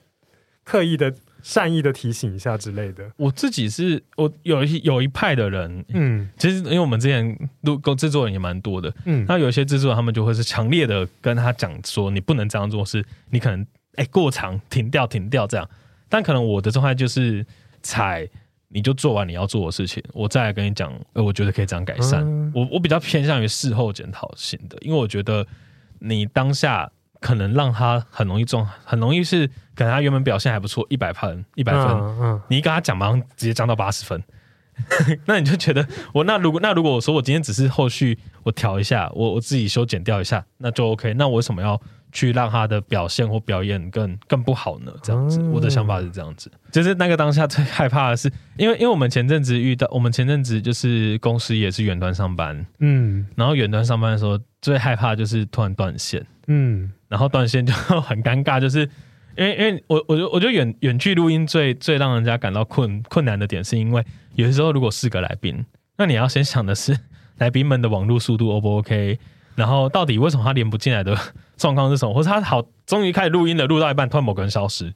[0.64, 1.14] 刻意的。
[1.46, 3.08] 善意的提醒一下之类的。
[3.16, 13.60] 我自己是我有一有一派的人，嗯，其实因为我们之前录过制作人也蛮多的，嗯，那有一些制作人他们就会是强烈的跟他讲说，你不能这样做，是你可能
[13.94, 15.70] 哎、欸、过长停掉停掉这样。
[16.08, 17.46] 但可能我的状态就是
[17.80, 18.28] 踩，
[18.66, 22.24] 你就做完你要做的事情，我再来跟你讲，呃，我觉得可以这样改善。
[22.24, 25.46] 嗯、我我比较偏向于事后检讨型的，因为我觉得
[26.00, 26.90] 你当下。
[27.20, 34.22] 可能让他很容易中，很容易是可能他原本表现还不错，一百分一百分，嗯嗯、你一跟他讲，马上直接降到八十分，
[35.26, 41.14] 那你就觉得我那如果那如果我说我今天只是后续我调一下，我我自己修剪掉一下，那就 OK。
[41.14, 41.80] 那我为什么要
[42.12, 44.92] 去让他的表现或表演更更不好呢？
[45.02, 56.92] 这样子，嗯、我的想法是这样子，就是那个当下最害怕的是，因为因为我们前阵子遇到，我们前阵子就是公司也是远端上班，嗯，然后远端上班的时候最害怕就是突然断线，嗯。
[57.08, 58.80] 然后断线就很尴尬，就是
[59.36, 64.04] 因为因为我我觉得我觉得远远距录音最最让人家感到困困难的点，是因为
[64.36, 65.64] 有的时候如果四个来宾，
[65.96, 66.96] 那你要先想的是
[67.38, 69.18] 来宾们的网络速度 O 不 OK，
[69.54, 71.16] 然后到底为什么他连不进来的
[71.56, 74.92] 状况是什么，或者他好终于开始录音了，录到一半突然某个人消失，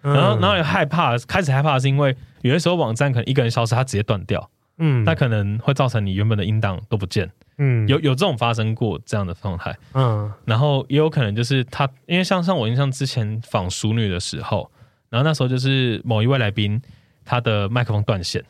[0.00, 7.28] 然后然后也害怕，开始害怕是因为有的时候网站可能一个人消失，他直接断掉，嗯，那可能会造成你原本的音档都不见，
[7.58, 14.70] 嗯，有有这种发生过这样的状态，嗯，然后也有可能就是他，因为像像我印象之前访熟女的时候，
[15.10, 16.80] 然后那时候就是某一位来宾
[17.24, 18.44] 他的麦克风断线，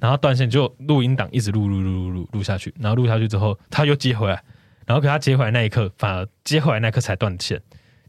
[0.00, 4.42] 然后断线就录音档一直录录录录录录下去，然后录下去之后他又接回来，
[4.86, 7.60] 然后给他接回来那一刻，反而接回来那一刻才断线，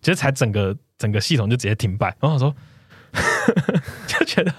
[0.02, 2.56] 其实才整个整个系统就直接停摆，然后我说
[4.08, 4.54] 就觉得。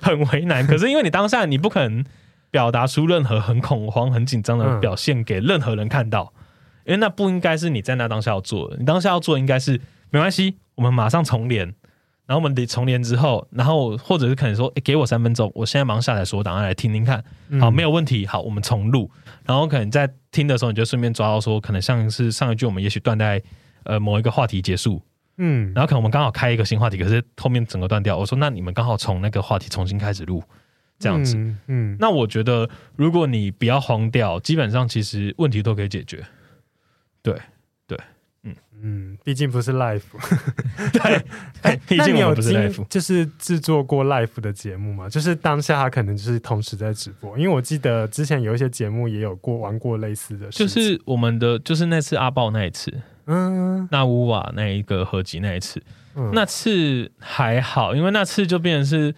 [0.00, 2.04] 很为难，可是因为你当下你不可能
[2.50, 6.30] 表达出任何很恐慌、很紧张的表现给任何人看到，
[6.84, 8.76] 因为那不应该是你在那当下要做的。
[8.76, 11.74] 你当下要做应该是没关系，我们马上重连，
[12.26, 17.22] 然后我们得重连之后，然后或者是可能说，欸，给我三分钟，我现在马上下载所有档案来听听看，
[17.60, 19.10] 好，没有问题，好，我们重录，
[19.44, 23.42] 然后可能在听的时候，你就顺便抓到说，可能像是上一句，我们也许断在
[23.84, 25.02] 呃某一个话题结束。
[25.36, 28.16] 嗯，然后可能我们刚好开一个新话题，可是后面整个断掉。
[28.16, 30.40] 我说，那你们刚好从那个话题重新开始录，
[31.00, 31.36] 这样子。
[31.36, 36.24] 嗯，嗯，那我觉得如果你不要慌掉，基本上其实问题都可以解决。
[37.20, 37.36] 对，
[38.44, 40.02] 嗯嗯，毕竟不是 live。
[40.92, 45.08] 对， 毕竟我不是 live，就是制作过 live 的节目嘛？
[45.08, 52.92] 就是当下他可能就是同时在直播，因为我记得之前有一些节目也有过玩过类似的事，就是我们的就是那次阿豹那一次。
[53.26, 55.82] 嗯，那乌瓦那一个合集那一次，
[56.14, 59.14] 嗯、那次还好，因为那次就变成是，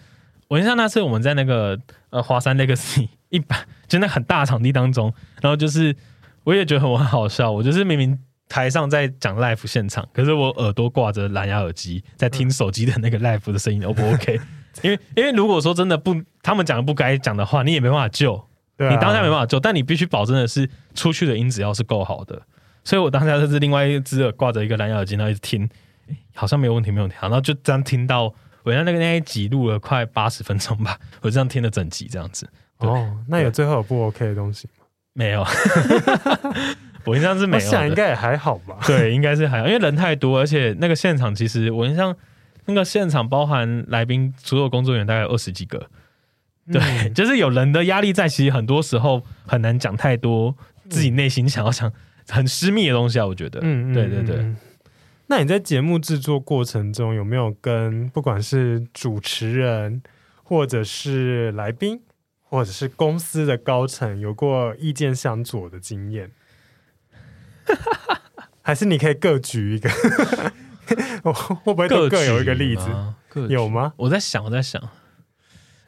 [0.47, 1.77] 我印象那次我们在那个
[2.09, 5.93] 呃华山 Legacy 一百，就那很大场地当中，然后就是
[6.45, 8.17] 我也觉得很好笑，我就是明明
[8.49, 14.39] 台上在讲 live 现场，可是我耳朵挂着蓝牙耳机在听手机的那个 live 的声音，O 不 OK？
[14.83, 18.35] 因为因为如果说真的不，他们讲的不该讲的话，你也没办法救，
[18.77, 22.41] 啊、你当下没办法救，但你必须保证的是出去的音质要是够好的。
[22.83, 25.67] 所以我当下就是另外一只耳挂着一个蓝牙耳机，然后一直听，
[26.35, 27.17] 好像没有问题，没有问题。
[27.19, 28.33] 然后就这样听到，
[28.63, 32.47] 我在那个那一集录了快八十分钟吧， 我这样听了整集这样子。
[32.77, 34.85] 哦，那有最后有不 OK 的东西吗？
[35.13, 35.43] 没有，
[37.07, 37.63] 我印象是没有。
[37.63, 38.77] 我想应该也还好吧。
[38.85, 42.15] 对，应该是还好，因为人太多，而且那个现场其实我印象
[42.65, 45.89] 那个现场包含来宾所有工作人员大概有二十几个，
[46.71, 50.55] 对，嗯、 就是有人的压力在，其实很多时候很难讲太多
[50.89, 51.91] 自己内心想要讲。
[52.29, 53.61] 很私密的东西啊，我觉得。
[53.63, 54.53] 嗯，对对对。
[55.27, 60.01] 那你在节目制作过程中有没有跟不管是主持人，
[60.43, 62.01] 或者是来宾，
[62.43, 66.29] 或者是公司的高层有过意见相左的经验？
[68.61, 69.89] 还是你可以各举一个？
[71.23, 72.89] 我会不会都各有一个例子？
[73.49, 73.93] 有吗？
[73.97, 74.81] 我在想，我在想。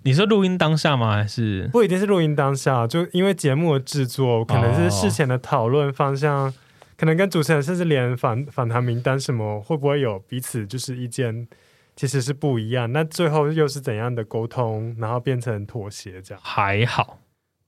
[0.04, 1.14] 你说录音当下吗？
[1.14, 2.88] 还是不一定是录音当下？
[2.88, 6.54] 就因为节目的制作，可能是事前的讨论方向，哦、
[6.96, 11.48] 可能跟主持人甚至连访访谈名单什么，会不会有彼此就是意见
[11.96, 12.90] 其实是不一样？
[12.94, 16.42] 那最后又是怎样的沟通，然后变成妥协这样？
[16.44, 17.20] 还好，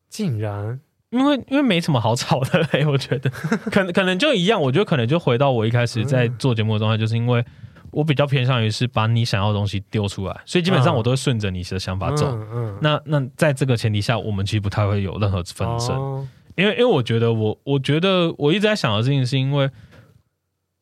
[0.10, 0.80] 竟然
[1.12, 4.62] 因为因为没什么好吵的，欸， 我觉得可能可能就一样。
[4.62, 7.46] 我觉得可能就回到我一开始在做节目的状态，就是因为。
[7.94, 12.26] 我比较偏向于是把你想要的东西丢出来，所以基本上我都会顺着你的想法走。
[12.32, 19.70] 嗯嗯、那那在这个前提下，我们其实不太会有任何纷争，哦、因为因为我觉得我我觉得我一直在想的事情，是因为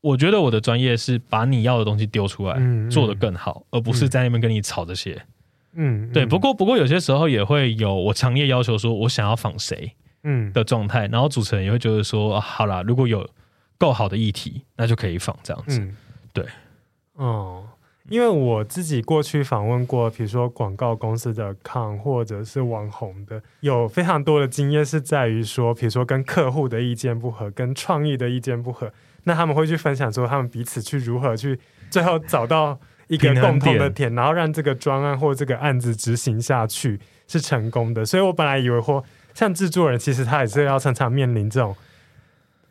[0.01, 2.61] 我觉得我的专业是把你要的东西丢出来，
[2.91, 5.19] 做得更好，而不是在那边跟你吵这些。
[5.73, 6.27] 嗯，嗯对。
[6.27, 13.29] 不过不过有些时候也会有我强烈要求说我想要仿谁，嗯的状态，然后主持人也会觉得说，啊、好啦，如果有
[13.77, 15.79] 够好的议题，那就可以访这样子。
[15.79, 15.95] 嗯、
[16.33, 16.45] 对。
[17.13, 17.65] 哦，
[18.07, 28.91] 因为我自己过去访问过，比如说广告公司的 con 或者是网红的，有非常多的经验是在于说，比如说跟客户的意见不合，跟创意的意见不合，
[29.25, 38.05] 那他们会去分享说他们彼此去如何去最后找到一个共同的点，然后让这个专案或这个案子执行下去是成功的。
[38.05, 39.03] 所以我本来以为说，
[39.39, 41.73] 像制作人其实他也是要常常面临这种。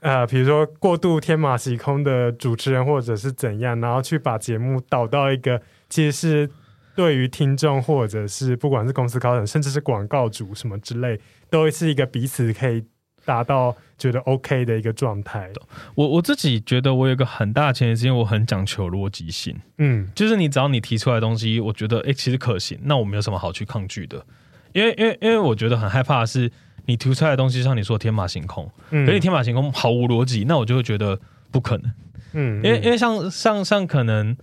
[0.00, 6.50] 呃，比如说过度天马行空的主持人，或者是怎样，然后去把节目导到一个其实是
[6.94, 12.84] 对于听众，或者是不管是公司高层，甚至是广告主什么之类，都是一个彼此可以
[13.24, 15.50] 达到觉得 OK 的一个状态。
[15.94, 24.24] 我我自己觉得，我有一个很大的前提是因为我很讲求逻辑性，嗯，就是你只要你提出来的东西，我觉得哎，其实可行，那我没有什么好去抗拒的，
[24.72, 26.50] 因为因为因为我觉得很害怕的是。
[26.86, 31.92] 你提出来的东西像你说天马行空，嗯，可是你天马行空毫无逻辑，那我就会觉得不可能，
[32.32, 34.34] 嗯，因为因为像像像可能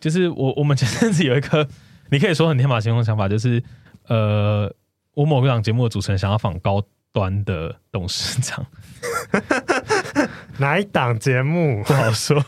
[0.00, 1.68] 就是我我们前阵子有一个
[2.10, 3.62] 你可以说很天马行空的想法，就是
[4.08, 4.68] 呃，
[5.14, 8.66] 我某个档节目的主持人想要访高端的董事长，
[10.58, 12.44] 哪一档节目不好说。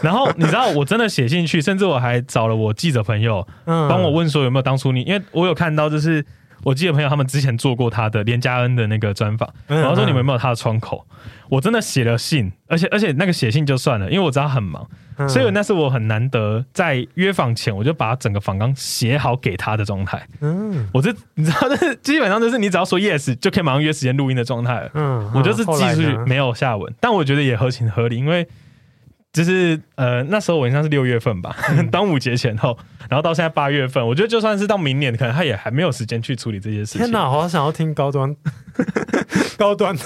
[0.00, 6.24] 然后你知道我真的写进去，甚至我还找了我记者朋友帮我问说有没有当初你，因为我有看到就是。
[6.64, 11.06] 我记得朋友他们之前做过他的连加恩的那个专访，然后说你们有没有他的窗口？
[11.50, 14.88] 我真的写了信，而且而且那个写信就算了，因为我知道他很忙，
[15.28, 20.26] 所以那是我很难得在约访前我就把整个访纲写好给他的状态。
[20.40, 24.90] 嗯，我这你知道，这基本上就是你只要说 yes 就可以马上约时间录音的状态了。
[24.94, 28.48] 嗯，我就是寄出去没有下文，但我觉得也合情合理，因为。
[29.34, 32.78] 就是呃，那时候我印象是六月份吧，嗯、 端午节前后，
[33.10, 37.00] 然后到现在八月份，我觉得就算是到明年，可能他也还没有时间去处理这些事情。
[37.00, 38.32] 天哪，我好想要听高端，
[39.58, 40.02] 高端的，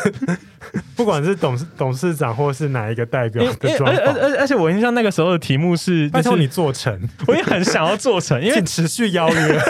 [0.96, 9.60] 不管是董事董事长或是哪一个代表的专访，而而而且我印象那个时候的题目是，拜托你做成， 我也很想要做成，因为持续邀约，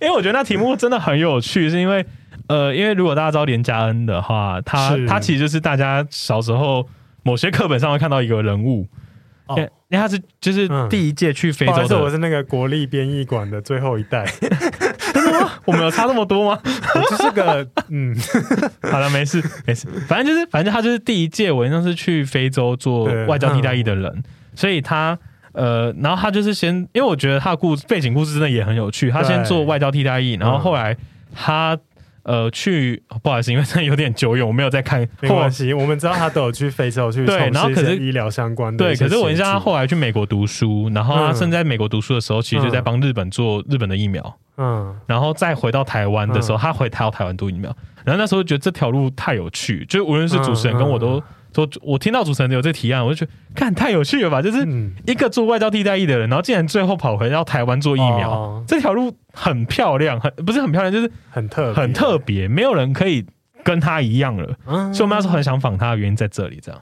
[0.00, 2.06] 因为我觉得那题目真的很有趣，是因为
[2.46, 6.88] 呃，因为如果大家知道连加恩的话，他他其实就是大家小时候。
[7.22, 8.86] 某些课本上会看到一个人物，
[9.46, 14.24] 哦，因为他是就是第一届去非洲的，我是那个国立编译馆的最后一代，
[15.64, 16.60] 我们有差那么多吗？
[16.94, 18.14] 我就是个嗯，
[18.90, 24.22] 好了，没事没事，反正就是反正他就是第一届，我应该是去非洲做外交替代役的人，嗯、
[24.54, 25.18] 所以他
[25.52, 30.96] 呃，然后他就是先，因为我觉得他的故事背景故事真的也很有趣，他先做外交替代役，然后后来
[31.34, 31.78] 他。
[32.24, 35.00] 呃，去不好意思，因为真的有点久远，我没有在看。
[35.20, 38.78] 没关系，我们知道他都有去非洲去， 对，然后可是医疗相关的。
[38.78, 44.38] 对，可是我印象他后来去美国读书，然后他甚至在美国读书的时候，其实就在帮日本做日本的疫苗。
[44.56, 51.22] 嗯，然后再回到台湾的时候，他回台到台湾读疫苗，然后那时候觉得这条路太有趣，就无论是主持人跟我都。
[51.54, 54.40] 说，我听到主持人有这提案，我就觉得，看太有趣了吧！
[54.40, 54.66] 就是
[55.06, 63.26] 一个做外交替代役的人，然后竟然最后跑回到台湾做疫苗，哦、这条路很漂亮，很不是很漂亮，就是很特很特别，没有人可以
[63.62, 64.56] 跟他一样了。
[64.66, 66.80] 嗯、所以我们那时候很想访他的原因在这里，这样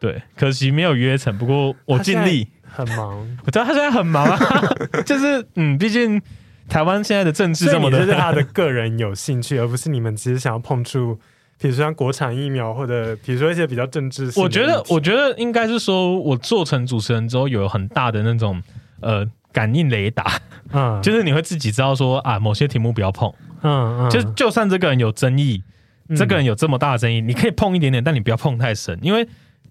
[0.00, 1.36] 对，可惜没有约成。
[1.38, 4.38] 不过我尽力，很忙， 我知道他现在很忙啊，
[5.06, 6.20] 就是嗯，毕竟
[6.68, 11.20] 台湾现在的政治这么的，就是他的个人有兴趣，而不是你们其实想要碰触。
[11.60, 18.62] 比如说像国产疫苗，或者比如说一些比较政治性，我觉得，我觉得应该是说，我做成主持人之后，有很大的那种
[19.00, 20.40] 呃感应雷达，
[20.70, 25.64] 嗯，就是你会自己知道说啊，某些题目不要碰，嗯嗯，就就算这个人有争议，
[26.08, 29.26] 嗯、这个人有这么大的争议，你可以碰一点点，但你不要碰太深，因为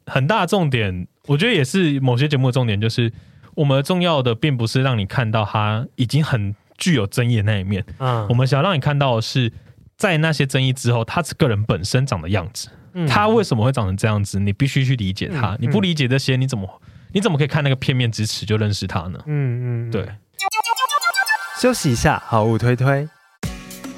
[0.06, 3.10] 很大的重点，我觉得也是某些节目的重点，就是
[3.56, 9.50] 我们重要的并不是让你看到他已经很具有争议的那一面，嗯，我们想要让你看到的是。
[9.98, 14.40] 在那些争议之后，他个人本身长的样子，嗯、他为什么会长成这样子？
[14.40, 15.56] 你必须去理解他。
[15.56, 16.82] 嗯、你不理解这些，你怎么
[17.12, 19.20] 你怎么可以看那个片面之词就认识他呢？
[19.26, 20.08] 嗯嗯，对。
[21.60, 23.10] 休息一下，好物推推。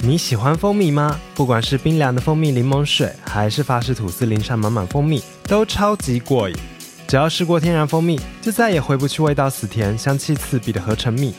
[0.02, 1.20] 你喜欢蜂蜜吗？
[1.36, 6.56] 不管是冰凉的蜂蜜柠檬水，还是法式吐司淋上满满蜂蜜，都超级过瘾。
[7.06, 11.36] 只要试过天然蜂蜜，就再也回不去味道死甜、香气刺鼻的合成蜜。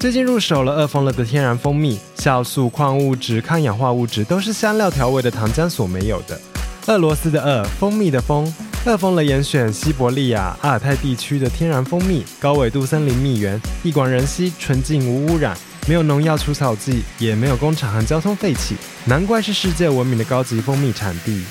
[0.00, 6.40] 最近入手了饿疯了的天然蜂蜜，酵素、矿物质、抗氧化物质都是香料调味的糖浆所没有的。
[6.86, 8.50] 俄罗斯的俄，蜂蜜的蜂，
[8.86, 15.54] 饿疯了严选西伯利亚、阿尔泰地区的天然蜂蜜，高纬度森林蜜源，一广人稀，纯净无污染，
[15.86, 21.44] 没有农药除草剂，也没有工厂和交通废气，难怪是世界闻名的高级蜂蜜产地。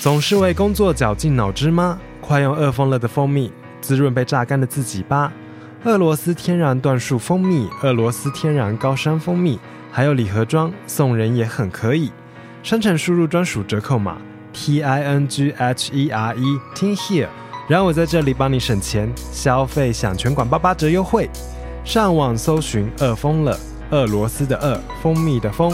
[0.00, 1.98] 总是为工作绞尽脑汁吗？
[2.20, 5.32] 快用饿疯了的蜂蜜滋润被榨干的自己吧。
[5.84, 9.60] 俄罗斯天然椴树蜂蜜，俄罗斯天然高山蜂蜜，
[9.92, 12.10] 还有礼盒装，送人也很可以。
[12.64, 14.18] 商城输入专属折扣码
[14.52, 17.28] T I N G H E R E，Ting Here，
[17.68, 21.30] 让我在这里帮你省钱，消费享全馆八八折优惠。
[21.84, 23.56] 上网搜寻“饿疯了”，
[23.90, 25.72] 俄罗斯的饿，蜂蜜的蜂。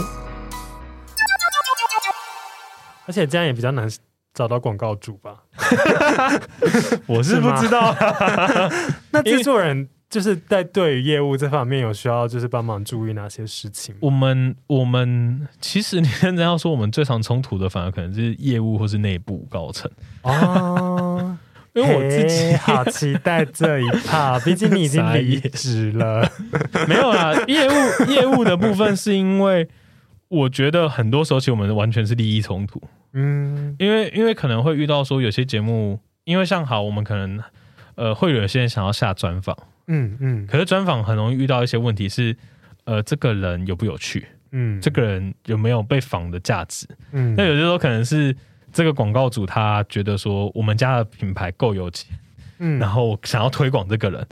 [3.07, 3.89] 而且这样也比较难
[4.35, 5.37] 找到广告主吧？
[7.07, 7.95] 我是不知道。
[9.09, 9.89] 那制作人。
[10.15, 13.93] 就是在对于业务这方面有需要，就是帮忙注意哪些事情？
[13.99, 21.37] 我们我们其实你真的要说，我们最常冲突的，反而可能是业务或是内部高层哦。
[21.75, 26.25] 因为我自己好期待这一趴，毕竟你已经离职了。
[26.87, 29.67] 没有啦，业务业务的部分是因为
[30.29, 32.81] 我觉得很多时候其实我们完全是利益冲突。
[33.11, 37.43] 嗯，因为因为可能会遇到说有些节目，因为像好，我们可能
[37.95, 39.57] 呃会有些人想要下专访。
[39.87, 42.35] 嗯嗯，可是专访很容易遇到一些问题是，
[42.85, 44.25] 呃，这个人有不有趣？
[44.51, 46.87] 嗯，这个人有没有被访的价值？
[47.11, 48.35] 嗯，那有些时候可能是
[48.71, 52.17] 这个广告主他觉得说我们家的品牌够有钱，
[52.59, 54.25] 嗯，然后想要推广这个人，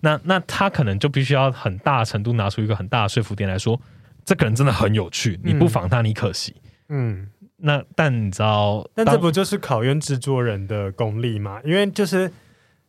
[0.00, 3.80] 那那他可能就必须要很大程度拿出一个很大的说服点来说，
[4.24, 6.54] 这个人真的很有趣，你不访他你可惜。
[6.88, 11.60] 嗯，那但你知道，但这不就是考验制作人的功力吗？
[11.64, 12.30] 因为就是。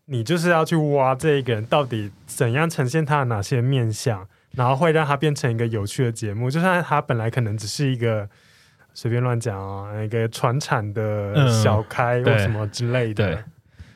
[0.09, 8.27] 你就是要去挖这一个人到底怎样呈现他的哪些面相，然后会让他变成一个有趣的节目，就算他本来可能只是一个
[8.93, 13.23] 随便乱讲啊，一个传产的小开或什么之类的。
[13.23, 13.43] 嗯、对，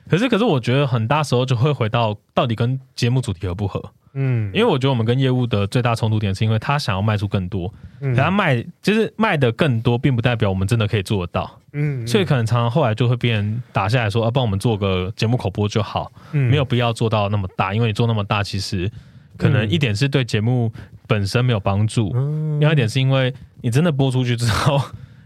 [0.08, 3.92] 可是可是我觉得很大时候就会回到到底跟节目主题合不合。
[4.14, 18.92] 嗯，因为我觉得我们跟业务的最大冲突点是因为他想要卖出更多，嗯，他卖就是卖的更多，并不代表我们真的可以做得到，嗯，所以可能常常后来就会被人打下来说，啊，帮我们做个节目口播就好，嗯，没有必要做到那么大，因为你做那么大，其实
[19.38, 20.72] 可能一点是对节目
[21.08, 24.82] 本身没有帮助，嗯，另外一点是因为你真的播出去之后。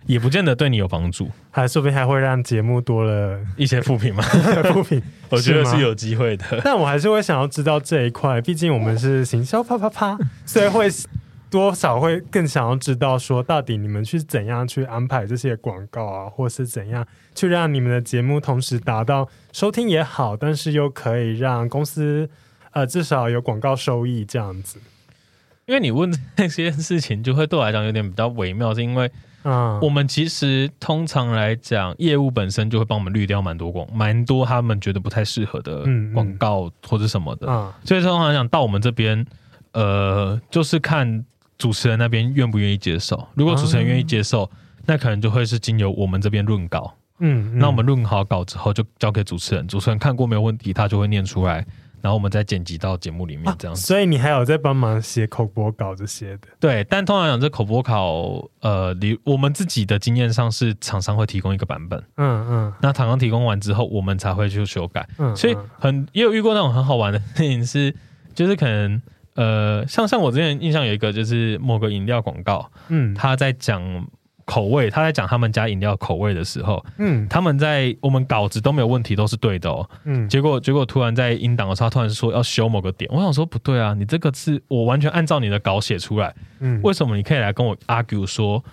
[0.08, 4.24] 也不见得对你有帮助，还说不定还会让节目多了一些负评嘛？
[4.74, 6.46] 负评， 我觉得是有机会的。
[6.64, 10.88] 但我还是会想要知道这一块，毕竟我们是行销啪啪啪，所以会
[11.50, 17.06] 多少会更想要知道说，到底你们去怎样去安排这些广告啊，或是怎样
[17.36, 22.30] 去让你们的节目同时达到收听也好，但是又可以让公司
[22.72, 24.80] 呃至少有广告收益这样子。
[25.66, 29.12] 因为你问这些事情，就会对我来讲有点比较微妙，是因为。
[29.50, 37.48] 嗯，我们其实通常来讲，业务本身就会帮我们滤掉蛮多广，蛮多他们觉得不太适合的广告或者什么的。
[37.48, 39.26] 嗯嗯、所以通常来讲，到我们这边，
[39.72, 41.24] 呃，就是看
[41.58, 43.26] 主持人那边愿不愿意接受。
[43.36, 46.94] 如果主持人愿意接受，嗯、那可能就会是经由我们这边润稿。
[47.20, 51.66] 嗯，嗯，那我们润好稿之后，就交给主持人，主持人看过没有问题，他就会念出来。
[52.08, 53.82] 然后我们再剪辑到节目里面，这样子。
[53.82, 56.48] 啊，所以你还有在帮忙写口播稿这些的。
[56.58, 65.06] 对，但通常讲这口播稿，呃，你我们自己的经验上是厂商会提供一个版本，嗯嗯，那厂商提供完之后，我们才会去修改。
[65.18, 67.94] 嗯，所以很也有遇过那种很好玩的事情是，
[68.34, 69.02] 就是可能
[69.34, 74.08] 呃，像像我之前印象有一个，就是某个饮料广告，嗯，他在讲。
[74.48, 88.64] 口味，他在讲他们家饮料口味的时候，嗯，他们在我们稿子都没有问题，都是对的哦，嗯，结果结果突然在音档的时候，他突然说要修某个点，我想说不对啊，你这个是我完全按照你的稿写出来，嗯，为什么你可以来跟我 argue 说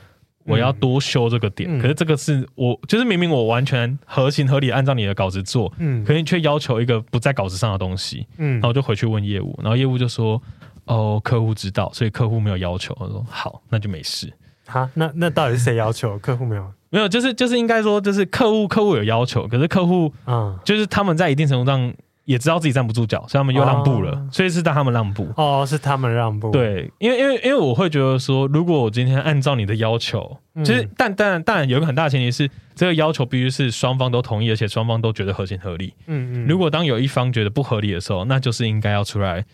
[0.44, 1.68] 我要多修这个点？
[1.68, 10.40] 嗯，可是这个是我就是明明我完全合情合理按照你的稿子做，嗯，可是你却要求一个不在稿子上的东西，嗯，然后我就回去问业务，然后业务就说
[10.84, 14.32] 哦，客户知道，所以客户没有要求，我说好，那就没事。
[14.74, 16.18] 哈，那那到底是谁要求？
[16.18, 16.72] 客户没有？
[16.90, 21.94] 没有，就是就是应该说，就是客户客户有要求，可是客户嗯，就是他们在一定程度上
[22.24, 25.28] 也知道自己站不住脚，所以他们又让步了，哦、所以是让他们让步。
[25.36, 26.50] 哦，是他们让步。
[26.50, 35.94] 对，因为因为因为我会觉得说，如果我今天按照你的要求，其实、嗯、但但但有一个很大的前提是，这个要求必须是双方都同意，而且双方都觉得合情合理。
[36.06, 36.46] 嗯嗯。
[36.46, 39.44] 如果当有一方觉得不合理的时候，那就是应该要出来，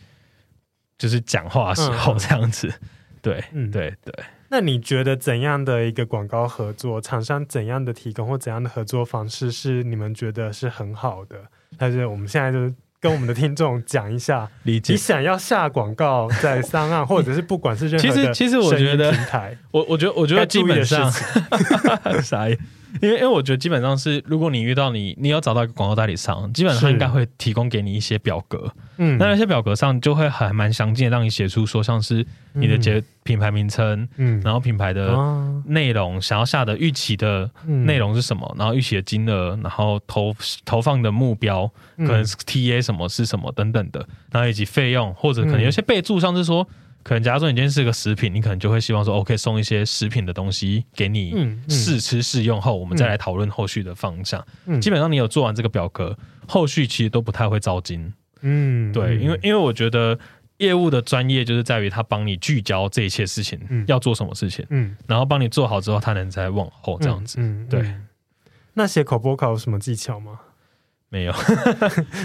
[0.99, 2.69] 就是讲话的时候这样子。
[2.69, 2.89] 嗯、
[3.23, 4.15] 对，嗯，对对。
[4.53, 11.37] 那你觉得怎样的一个广告合作，厂商怎样的提供或怎样的合作方式是你们觉得是很好的？
[11.79, 14.93] 但是我们现在就跟我们的听众讲一下， 理解。
[14.93, 21.11] 你想要下广告在 SoundOn，或者是不管是任何的，其实其实我觉得平台，我我觉得我觉得基本上
[22.21, 22.59] 啥意
[23.01, 28.73] 因为，因为我觉得基本上是，如果你遇到你，你要找到一个广告代理商，基本上应该会提供给你一些表格。
[28.99, 35.17] 嗯，那那些表格上就会还蛮详尽的，让你写出说像是你的节品牌名称，嗯，然后品牌的
[35.67, 40.35] 内容，嗯、想要下的预期的内容是什么，然后预期的金额，然后投
[40.65, 46.67] 投放的目标，可能是 TA 什么是什么等等的，然后以及费用，或者可能有些备注上是说。
[47.11, 54.41] 可能假如说你今天是个食品，你可能就会希望说，OK，送一些食品的东西给你试吃试用后，我们再来讨论后续的方向。
[54.81, 58.15] 基本上你有做完这个表格，后续其实都不太会糟心。
[58.43, 60.17] 嗯，对，因为因为我觉得
[60.59, 63.59] 业务的专业就是在于他帮你聚焦这一切事情
[63.89, 67.39] 要做什么事情，嗯，然后帮你做好之后，他能再往后这样子。
[67.41, 67.93] 嗯，对。
[68.75, 70.39] 那写口播稿有什么技巧吗？
[71.11, 71.35] 没有，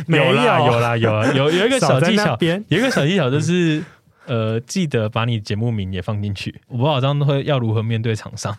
[0.09, 3.83] 有啦，有啦，有啊，有有一个小技巧，有一个小技巧就是。
[4.28, 6.61] 呃，记得把你节目名也放进去。
[6.67, 8.57] 我不知道这样会要如何面对厂商，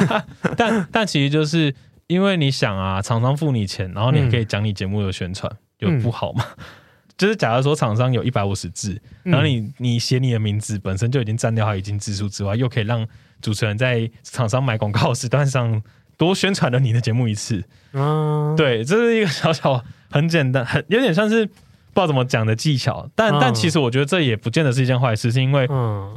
[0.56, 1.74] 但但其实就是
[2.06, 6.44] 因为你想啊，厂商付你钱，然后你还可以讲你节目的宣传，有、嗯、不好吗？
[6.56, 6.64] 嗯、
[7.18, 13.06] 就是假如说厂商有一百五十字，然后你你写你的名字本身就已经占掉他已经字数之外，又可以让
[13.40, 15.82] 主持人在厂商买广告时段上
[16.16, 17.64] 多宣传了你的节目一次。
[17.92, 21.48] 嗯，对，这是一个小小很简单，很有点像是。
[21.94, 25.68] 不知道怎么讲的技巧，但、嗯、但其实我觉得这也不见得是一件坏事，是因为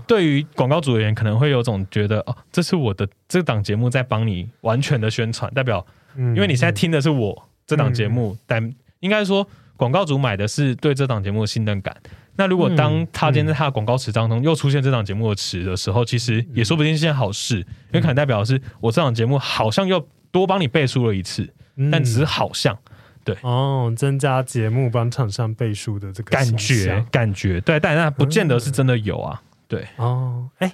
[0.07, 5.85] 对于广告主而言，可能会有种觉得哦，这是我的这档节目在帮你完全的宣传，代表，
[6.17, 9.45] 因为你现在听的是我这档节目，但应该说
[9.75, 11.95] 广告主买的是对这档节目的信任感。
[12.37, 21.53] 那如果当他今天在他的广告词当中又出现这档节目的词的时候，其实也说不定是件好事，因为可能代表的是我这档节目好像又多帮你背书了一次，
[21.91, 22.77] 但只是好像。
[23.25, 29.41] 对，哦，增加节目帮厂商背书的这个感觉，感觉对，但那不见得是真的有啊。
[29.41, 30.73] 嗯、对，哦，哎、欸，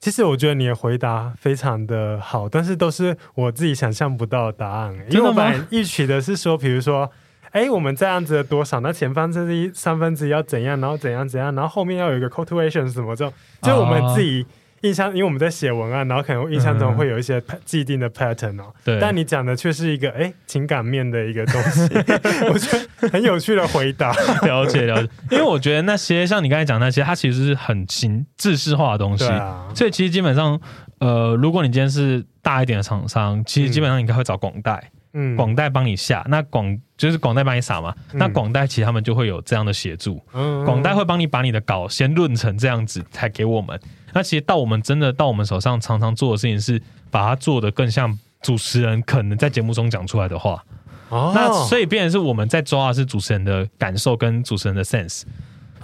[0.00, 4.92] 其实我觉得你的回答非常的好，但是都是我自己想象不到的答案。
[5.08, 7.08] 因为我本来预期的是说，比如说，
[7.52, 14.44] 哎、欸，我们这样子的多少，那前方这是一三分之一要怎样，然后怎样怎样，然后后面要有一个 call to action 什么这种，就我们自己。
[14.80, 18.72] 哦印象，因为我们在写文案，然后可能印象中会有一些既定的 pattern 哦。
[18.84, 18.98] 对。
[19.00, 21.82] 但你讲的却是一个哎情感面的一个东西，
[22.52, 24.12] 我觉得很有趣的回答。
[24.46, 29.24] 了解了解，因为我觉得那些像你刚才讲那些，它其实是很形制式化的东西。
[29.26, 29.68] 啊。
[29.74, 30.60] 所以其实基本上，
[31.00, 34.97] 呃，如果你今天是大一点的厂商，其实基本上应该会找广代，嗯，
[35.36, 36.24] 广代帮你下。
[36.28, 37.94] 那广就是广代帮你撒嘛。
[38.12, 40.22] 嗯、那广代其实他们就会有这样的协助。
[40.32, 40.64] 嗯。
[40.64, 43.78] 广代会帮你把你的稿先论成这样子，才给我们。
[44.12, 50.64] 那其实到我们真的到我们手上，常常做的事情是把它做的更像主持人可能在节目中讲出来的话。
[51.10, 55.22] 哦，那所以变成是我们在抓的是主持人的感受跟主持人的 sense，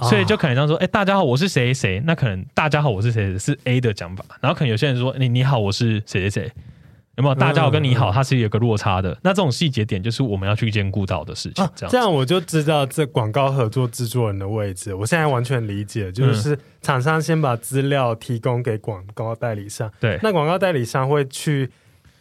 [0.02, 6.52] 所以就可能这样说，哎、欸，大家好，我是谁谁，那可能大家好，我是谁是 A 的讲法，然后可能有些人说，你你好，我是谁谁谁。
[7.16, 7.34] 有没有？
[7.34, 9.16] 大家好，跟你好，它是有个落差的。
[9.22, 11.54] 那这种细节点就是我们要去兼顾到的事情。
[11.76, 14.92] 这样，这样我就知道这广告合作制作人的位置。
[14.94, 21.70] 我现在完全理解，就是厂商先把资料提供给广告代理商，对，那广告代理商会去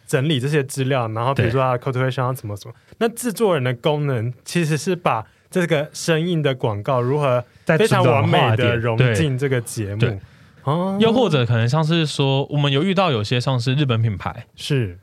[0.06, 2.74] 整理这些资料，然后比如说他的 call to action 要怎么怎么。
[2.98, 10.20] 那制作人的功能其实是把这个生硬的广告如何非常完美的融进这个节目。
[10.64, 14.98] 哦，又或者可能像是说，我们有遇到有些像是日本品牌，是，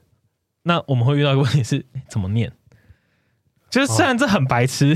[0.63, 2.51] 那我们会遇到一个问题是怎么念？
[3.69, 4.89] 就是虽然这很白痴，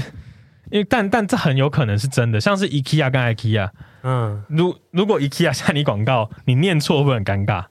[0.71, 3.69] 因为但但这很有可能是真的，像是 IKEA 跟 IKEA，
[4.03, 7.65] 嗯，如如果 IKEA 下你广告，你念错会很尴尬，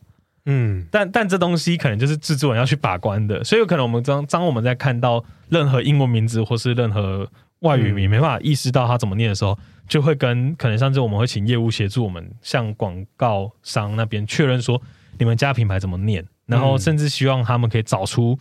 [0.47, 7.29] 嗯，但但这东西可能就是制作人要去把关的，所以有可能我们当当我们在看到任何英文名字或是任何
[7.65, 9.59] 外语名没办法意识到它怎么念的时候。
[9.87, 14.81] 就会跟可能上次我们会请业务协助我们向广告商那边确认说，
[15.19, 18.39] 你们家品牌怎么念，然后甚至希望他们可以找出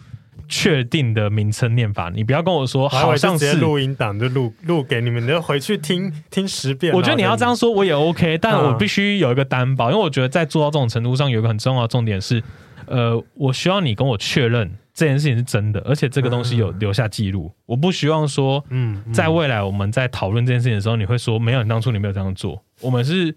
[0.48, 2.10] 确定的名称念法。
[2.16, 6.94] 你不要跟我说好像是录音档就录录给你们，你就回去听听十遍。
[6.96, 12.42] 我觉得你要这样说我也 OK，但我必须有一个担保，因为我觉得在做到这种程度上有一个很重要的重点是，
[12.86, 14.72] 呃，我需要你跟我确认。
[14.94, 17.48] 这件事情是真的，而且这个东西有留下记录。
[17.48, 22.64] 嗯、我不希望说，嗯，在未来我们在讨论这件事情的时候，你会说没有，你当初你没有这样做。
[22.80, 23.36] 我们是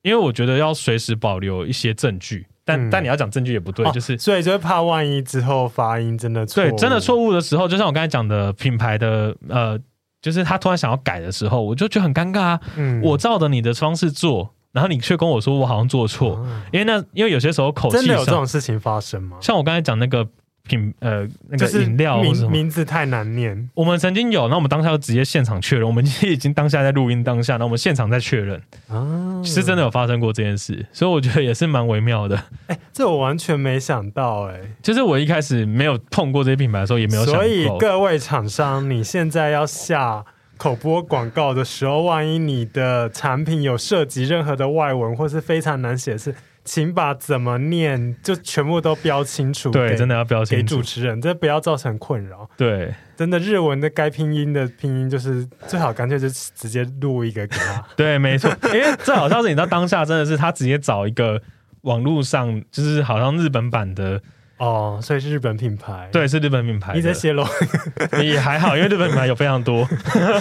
[0.00, 9.78] 因为我觉得要随时保留一些证据，但、嗯、但你要讲证据也不对，哦、就是所以就怕万一之后发音真的错，对，真的错误的时候，就像我刚才讲的品牌的呃，
[10.22, 12.60] 就是他突然想要改的时候，我就觉得很尴尬啊。
[12.76, 19.36] 嗯，我照着你的方式做，然后你却跟我说我好像做错，嗯、因为那因为有些时候口气真的有这种事情发生吗？
[19.42, 20.26] 像我刚才讲那个。
[20.68, 32.36] 品呃那个饮料名名字太难念，我们曾经有，那我们当下就直接现场确认， 我们已经当下在录音当下，那我们现场在确认啊，是真的有发生过这件事，所以我觉得也是蛮微妙的。
[32.68, 37.42] 哎、欸，这我完全没想到、欸，哎，就是我一开始没有碰过这些品牌的时候，也没有想过。
[37.42, 40.24] 所以各位厂商，你现在要下
[40.56, 46.34] 口播广告的时候，万一你的产品有涉及任何的外文或是非常难写字。
[46.66, 52.46] 请把怎么念就全部都标清楚，对，真的要标清楚给主持人，这不要造成困扰。
[52.58, 57.82] 对，真的日文的该拼音的拼音就是最好，干脆就直接录一个给他。
[57.96, 61.40] 对，没错，因为最好像是你知道当下真的是他直接找一个
[61.82, 64.20] 网络上，就是好像日本版的。
[64.58, 66.94] 哦，所以是日本品牌，对，是日本品牌。
[66.94, 67.44] 你在泄露
[68.24, 69.86] 也还好，因为日本品牌有非常多。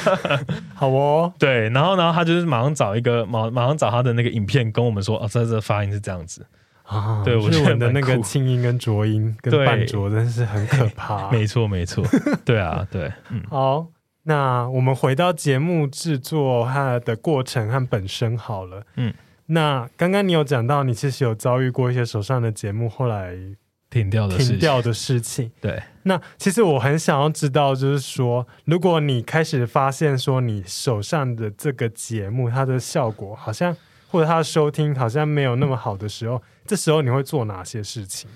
[0.74, 6.46] 好哦，对，然后，然后他就是马上找一个，马马上找他的那个影片跟我们说，哦，这这发音是这样子
[6.84, 7.22] 啊。
[7.26, 11.30] 对，我日文的那个轻音跟浊音跟半浊真是很可怕。
[11.36, 12.02] 没错，没错。
[12.46, 13.44] 对啊，对，嗯。
[13.50, 13.88] 好，
[14.24, 18.84] 那我们回到节目制作它的过程和本身好了。
[18.96, 19.14] 嗯，
[19.48, 23.36] 那刚刚你有讲到，你其实有遭遇过一些手上的节目，后来。
[23.96, 25.82] 停掉的停掉的事情，对。
[26.04, 33.74] 那其实我很想要知道，就是说，如果你开始发现说你手上的这个节目它的效果好像
[34.10, 38.30] 或者它的收听好像没有那么好的时候，这时候你会做哪些事情？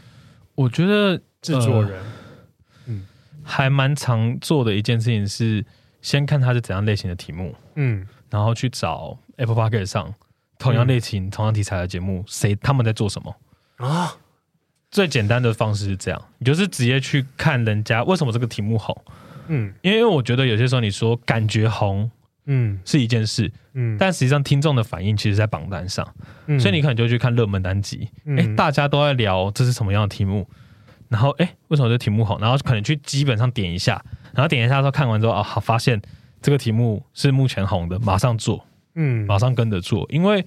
[0.56, 2.06] 我觉得制作人，呃、
[2.86, 3.06] 嗯，
[3.44, 5.66] 还蛮常做的一件事情是
[6.02, 10.16] 先看它是怎样类型的题目，嗯，然后去找 Apple Podcast 上
[10.58, 13.36] 同样类型、嗯、同样题材的节目，谁他们在做什么
[13.76, 14.16] 啊？
[14.92, 18.96] 最简单的方式是这样，你就是直接去看人家为什么这个题目红，
[19.48, 22.10] 嗯，因为我觉得有些时候你说感觉红，
[22.46, 26.08] 嗯，是一件事，嗯，但实际上听众的反应其实在榜单上，
[26.48, 30.48] 嗯，所以你可能就去看热门单集，哎、嗯，大家都在聊这是什么样的题目，
[31.08, 36.02] 然后哎，为什么这题目红，然后可能去基本上点一下，然然后点一下之后看完之后啊，发现
[36.42, 38.66] 这个题目是目前红的，马上做，
[38.96, 40.46] 嗯，马上跟着做，因为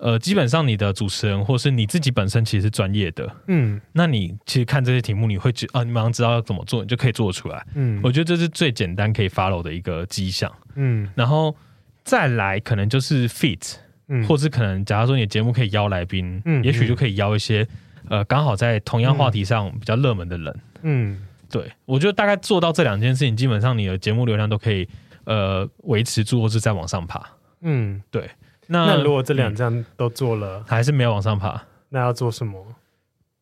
[0.00, 11.54] 呃，基本上你的主持人或是你自己本身其实是专业的，嗯，那你其实看这些题目，你会觉啊，你马上知道要怎么做，你就可以做出来，嗯，我觉得这是最简单可以 follow 的一个迹象，嗯，然后
[12.02, 13.74] 再来可能就是 fit，
[14.08, 17.68] 嗯，或是可能假如说你的节目可以邀来宾，嗯，也许就可以邀一些
[18.08, 24.88] 呃刚好在同样话题上比较热门的人，嗯，对，我觉得大概做到这两件事情，基本上你的节目流量都可以
[25.24, 27.22] 呃维持住，或是再往上爬，
[27.60, 28.30] 嗯，对。
[28.72, 32.64] 那，那如果这两项都做了，嗯，还是没有往上爬，那要做什么？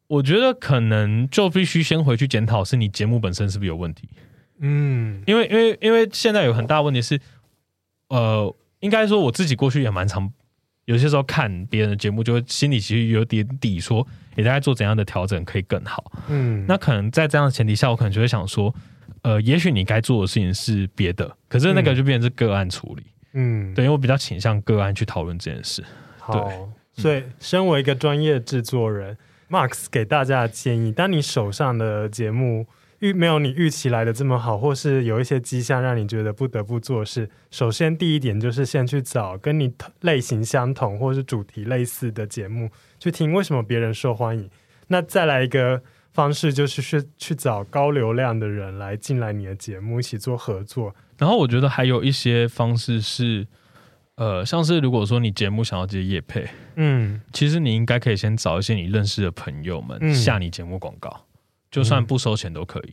[0.06, 4.08] 我觉得可能就必须先回去检讨，是你节目本身是不是有问题？
[4.60, 7.20] 嗯，因为因为因为现在有很大问题是，
[8.08, 10.32] 呃，应该说我自己过去也蛮常，
[10.86, 16.10] 有些时候看别人的节目，就会心里其实有点底，说你大概做怎样的调整可以更好。
[16.28, 18.74] 嗯，那可能在这样的前提下，我可能就会想说，
[19.20, 23.02] 呃，也许你该做的事情是别的，可是那个就变成是个案处理。
[23.02, 25.84] 嗯嗯，对，因为我比较倾向个案去讨论这件事。
[26.18, 29.16] 好，对，所以身为一个专业制作人，
[29.48, 32.66] 嗯，Marks 给大家的建议：当你手上的节目
[33.00, 44.50] 预没有你预期来的这么好，或是有一些迹象让你觉得不得不做事，首先第一点就是先去找跟你类型相同或是主题类似的节目去听，为什么别人受欢迎。
[44.88, 45.80] 那再来一个
[46.12, 50.94] 方式就是去去找高流量的人来进来你的节目，一起做合作。
[51.18, 53.46] 然后我觉得还有一些方式是，
[54.14, 56.46] 呃，像是如果说你节目想要接业配，
[56.76, 61.24] 嗯，其实你应该可以先找一些你认识的朋友们下你节目广告，嗯，
[61.72, 62.92] 就算不收钱都可以。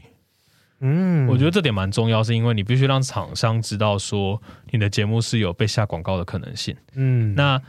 [0.79, 6.75] 嗯，我觉得这点蛮重要，是因为你必须让厂商知道说你的节目是有被下广告的可能性。
[6.95, 7.61] 嗯，那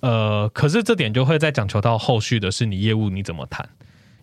[0.00, 3.68] 呃，可是这点就会再讲求到后续的是你业务你怎么谈，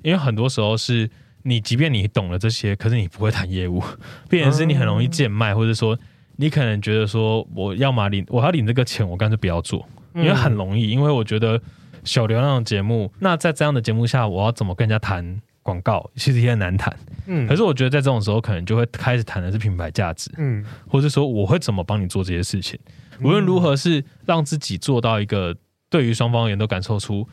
[0.02, 1.10] 因为很多时候是。
[1.44, 3.84] 你即便你懂了这些，可是你不会谈业务，
[4.30, 5.98] 变成是你很容易贱卖，或者说
[6.38, 10.90] 你可能觉得说我要么领我要领这个钱，我干脆不要做，因为很容易。
[10.90, 11.62] 因为我觉得
[12.04, 16.96] 小流量的节目，那在这样的节目下，我要怎么跟人家谈广告，其实也很难谈。
[17.28, 22.80] 嗯，可是我觉得在这种时候，可能就会开始谈的是品牌价值，嗯，或者说我会怎么帮你做这些事情，
[23.22, 25.56] 无论如何是让自己做到一个
[25.90, 27.28] 对于双方人都感受出。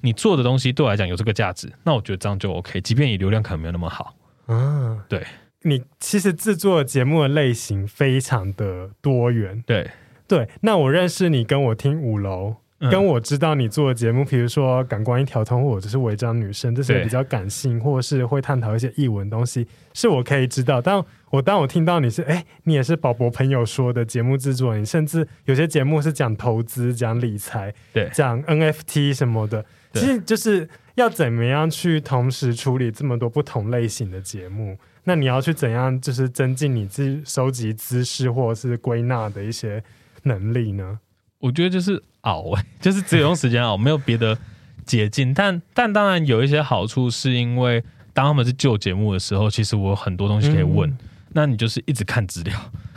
[0.00, 2.80] 你做的东西对我来讲有这个价值，那我觉得这样就 OK。
[2.80, 4.14] 即便你流量可能没有那么好，
[4.46, 5.24] 嗯，对。
[5.62, 9.90] 你其实制作节目的类型非常的多元，对
[10.26, 10.48] 对。
[10.62, 12.56] 那我认识你，跟我听五楼。
[12.90, 20.80] 跟我知道你做的节目，比如说《感官一条通》或者是《违章女生》，这些比较感性，或是会探讨一些艺文东西，是我可以知道。
[20.80, 29.62] 但我当我听到你是，哎，你也是宝博朋友说的节目制作人，甚至有些节目是讲投资、讲理财、对，讲 NFT 什么的，
[29.92, 34.76] 其实就是要怎么样去同时处理这么多不同类型的节目？
[35.04, 39.82] 那你要去怎样，就是增进你自己收集知识或者是归纳的一些
[40.24, 41.00] 能力呢？
[41.38, 44.36] 我觉得就是熬， 就是只有用时间熬，没有别的
[44.84, 45.32] 捷径。
[45.32, 47.82] 但但当然有一些好处，是因为
[48.12, 50.88] 当他们是旧节目的时候，其实我有很多东西可以问。
[50.90, 50.98] 嗯、
[51.30, 52.54] 那你就是一直看资料，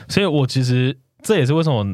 [0.10, 1.86] 所以我其实这也是为什么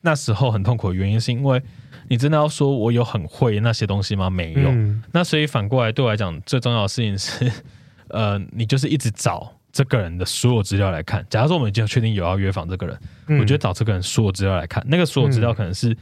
[0.00, 1.62] 那时候很痛苦的原因，是因为
[2.08, 4.28] 你真的要说我有很会那些东西吗？
[4.28, 4.70] 没有。
[4.70, 7.50] 嗯、那所以反过来对我来讲，最重要的事情是，
[8.08, 9.52] 呃，你就是一直找。
[9.74, 12.98] 这个人的所有资料来看，假如说我们已经确定有要约访这个人，
[13.28, 15.96] 嗯、我觉得找这个人所有资料来看，那个所有资料可能是，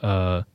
[0.00, 0.46] 嗯、呃，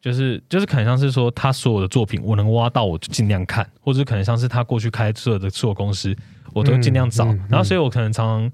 [0.00, 6.16] 就是就是可能像是说他所有的作品，我能挖到我就尽量看，或者可能像是他过去开设的所有公司，
[6.54, 7.26] 我都尽量找。
[7.26, 8.52] 嗯嗯嗯、然后，所以我可能常常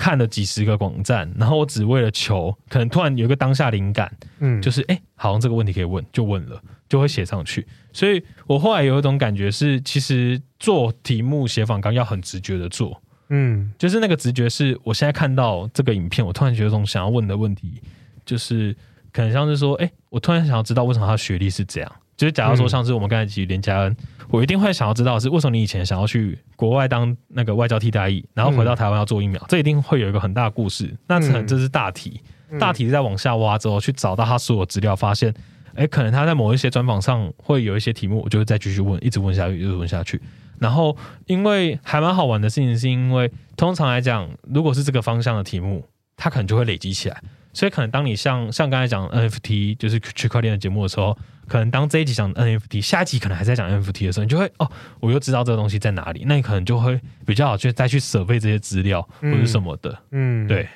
[0.00, 6.58] 看了几十个网站，然后我只为了求，可能突然有一个当下灵感，嗯，就是哎，好像这个问题可以问，就问了。
[6.88, 17.80] 就会写上去，所以我后来有一种感觉是，其实做题目写访纲要很直觉的做，嗯，就是那个直觉是，我现在看到这个影片，我突然觉得这种想要问的问题，
[18.26, 18.76] 就是
[19.12, 23.96] 可能像是说，哎、欸，我突然想要知道为什么他学历是这样，就是假如说像是我们刚才提连嘉恩，
[24.28, 32.20] 我一定会想要知道是为什么你以前想要去国外当那个外交替代役，然后回到台湾要做疫苗，这一定会有一个很大的故事，那可能这是大题，
[32.58, 35.32] 大题在往下挖之后去找到他所有资料，发现。
[35.74, 40.20] 哎，可能他在某一些专访上会有一些题目，我就会再继续问，一直问下去，一直问下去。
[40.58, 40.94] 然后，
[41.26, 47.22] 因为还蛮好玩的事情，是因为通常来讲，如果是这个方向的题目，它可能就会累积起来。
[47.52, 51.16] 所以，可能当你像像刚才讲 NFT，就是区块链的节目的时候，
[51.48, 54.70] 可能当这一集讲 NFT，下一集可能还在讲 NFT 的时候，你就会哦，
[55.00, 56.24] 我又知道这个东西在哪里。
[56.26, 59.98] 那你可能就会比较好去再去舍备这些资料或者什么的。
[60.12, 60.68] 嗯，对。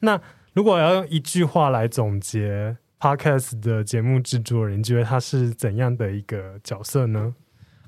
[0.00, 0.20] 那
[0.52, 2.76] 如果要用一句话来总结。
[3.02, 7.34] Podcast 的节目制作人，你觉得他是怎样的一个角色呢？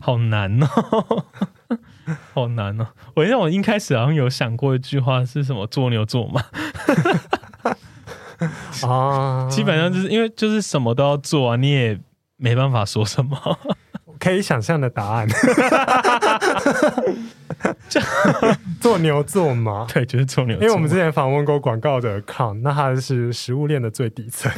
[0.01, 1.27] 好难哦。
[2.33, 2.89] 好难哦！
[3.15, 6.43] 我记得我一开始好像有想过一句话是什么“做牛做马”，
[8.87, 11.99] 啊， 基本上就是因为就是什么都要做啊，你也
[12.37, 13.37] 没办法说什么。
[14.21, 15.27] 可以想象的答案，
[17.89, 18.01] 就
[18.81, 20.63] 做牛做马，对，就是做牛做。
[20.63, 24.49] 因为我们之前访问过广告的 account，那它是食物链的最底层。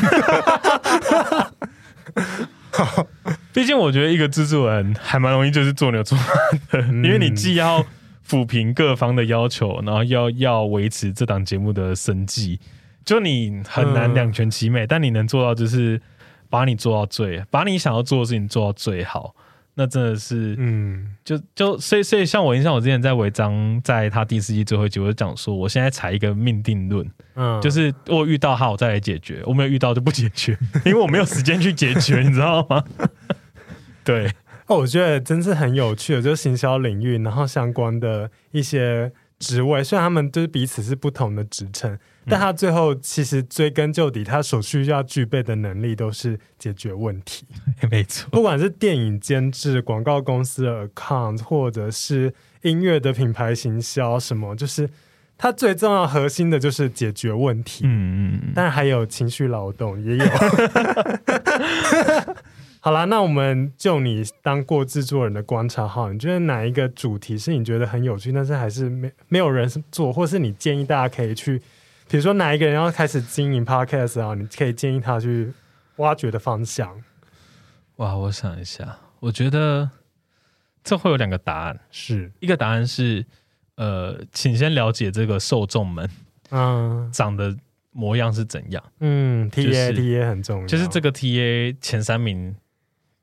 [3.54, 6.24] 毕竟我觉得一个制作人还蛮容易就是做牛做马
[6.70, 7.82] 的，嗯、因为你既要
[8.28, 12.60] 抚平各方的要求，然后要要维持这档节目的生计，
[13.04, 14.84] 就你很难两全其美。
[14.84, 16.00] 嗯、但你能做到就是
[16.48, 19.34] 把你做到最，把你想要做的事情做到最好。
[19.76, 32.84] 那真的是，嗯，就就所以所以像我印象，我之前在违章在他第四季最后一集，我就讲说，我现在采一个命定论，嗯，就是我遇到他，我再来解决；我没有遇到就不解决， 因为我没有时间去解决，你知道吗？
[34.04, 34.28] 对，
[34.68, 41.98] 哦，我觉得真是很有趣的，就是行销领域，然后相关的一些职位，虽然他们就是彼此是不同的职称。
[42.26, 47.46] 但他最后其实追根究底，他所需要具备的能力都是解决问题。
[47.90, 54.88] 没错，不管是电影监制、广告公司的 account，或者是音乐的品牌行销，什么，就是
[55.36, 57.84] 他最重要核心的就是解决问题。
[57.86, 60.24] 嗯嗯，当然还有情绪劳动也有。
[62.80, 71.60] 好啦，那我们就你当过制作人的观察哈，你觉得哪一个主题是你觉得很有趣，但是还是没没有人做，或是你建议大家可以去？
[72.08, 75.52] 比如说哪一个人要开始经营 podcast 啊，你可以建议他去
[75.96, 77.02] 挖掘的方向。
[77.96, 79.90] 哇，我想一下，我觉得
[80.82, 83.24] 这会有两个答案，是一个答案是，
[83.76, 86.08] 呃，请先了解这个受众们，
[86.50, 87.56] 嗯，长得
[87.92, 92.54] 模样是怎样，嗯，T A T A 很重要，就是这个 T A 前三名。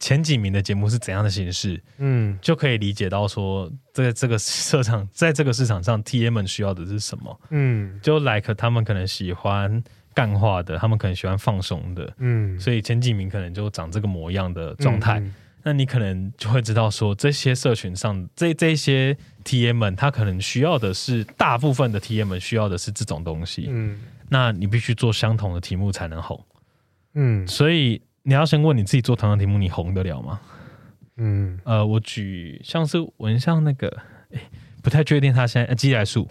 [0.02, 1.80] 前几名的节目是怎样的形式？
[2.00, 7.40] 嗯，就可以理解到说，在这个市场，在这个市场上，T M 们需要的是什么？
[7.52, 9.82] 嗯，就 like 他们可能喜欢
[10.16, 15.20] 干话的，他们可能喜欢放松的，嗯，所以前几名可能就长这个模样的状态。
[15.20, 23.68] 嗯嗯，那你可能就会知道说，这些社群上这这些 T M 们，他可能需要的是大部分的 T M 们需要的是这种东西。
[23.70, 24.00] 嗯，
[24.30, 26.44] 那你必须做相同的题目才能红。
[27.14, 28.02] 嗯，所以。
[28.24, 30.40] 你要先问你自己做同样题目，你红得了吗？
[31.18, 33.88] 嗯，呃，我举像是文像那个，
[34.32, 34.40] 哎，
[34.82, 36.28] 不太确定他现在鸡来素，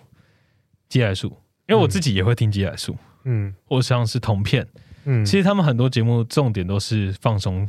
[0.88, 1.28] 鸡来素，
[1.68, 4.66] 因为我自己也会听鸡来素，嗯，或像是同片，
[5.04, 7.68] 嗯，其实他们很多节目重点都是放松，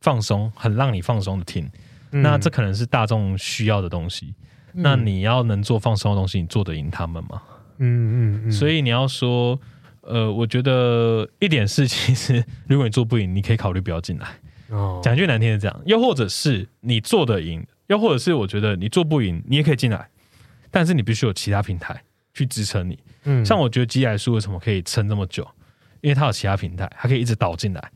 [0.00, 1.68] 放松，很让你放松的听，
[2.12, 4.34] 嗯、那这可能是大众需要的东西，
[4.74, 7.42] 嗯、那你要能做放松的东西，你做得赢他们吗？
[7.78, 8.52] 嗯嗯嗯，嗯。
[8.52, 9.58] 所以你要说。
[10.06, 14.28] 呃，我觉得一点是，其 实如果你做不赢，你可以考虑不要进来。
[14.68, 20.08] 哦，讲句难听的这样，又或者是你做得赢，又或者是我觉得你做不赢，你也可以进来，
[20.70, 22.02] 但是你必须有其他平台
[22.32, 22.98] 去支撑你。
[23.24, 25.46] 嗯，像我觉得鸡来书为什么可以撑这么久，
[26.00, 27.90] 因为它有其他平台，它可以一直导进来，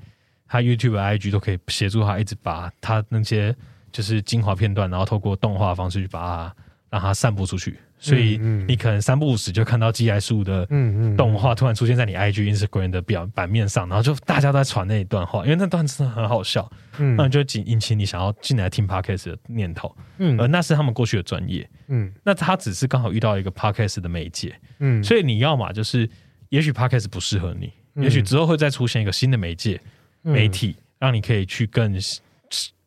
[0.47, 3.55] 它 YouTube、IG 都可以协助它一直把它那些
[3.91, 6.57] 就是精华片段，然后透过动画方式去把它
[6.91, 7.79] 让它散布出去。
[7.99, 10.65] 所以你可能三不五时就看到鸡来素的
[11.17, 26.09] 动画突然出现在你 IG、Instagram 的表版面上，然后就大家都在传那一段话，因为那段真的很好笑，嗯，那就引引起你想要进来听 Podcast 的念头，嗯，而那是他们过去的专业，嗯，那他只是刚好遇到一个 Podcast 的媒介，嗯，所以你要嘛就是，
[26.51, 27.73] 也许 Podcast 不适合你，
[28.03, 29.81] 也许之后会再出现一个新的媒介
[30.23, 31.99] 媒体，让你可以去更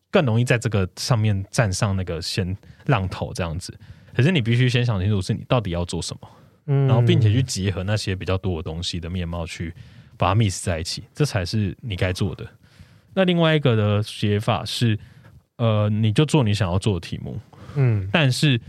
[0.10, 2.56] 更容易在这个上面站上那个先
[2.86, 3.78] 浪头这样子。
[4.16, 6.30] 可是你必须先想清楚，是你到底要做什么，
[6.68, 9.74] 嗯，然后并且去结合那些比较多的东西的面貌，去
[10.18, 12.46] 把它 mix 在一起，这才是你该做的。
[13.14, 14.98] 那另外一个的写法是，
[15.58, 17.40] 呃，你就做你想要做的题目，
[17.76, 18.60] 嗯，但是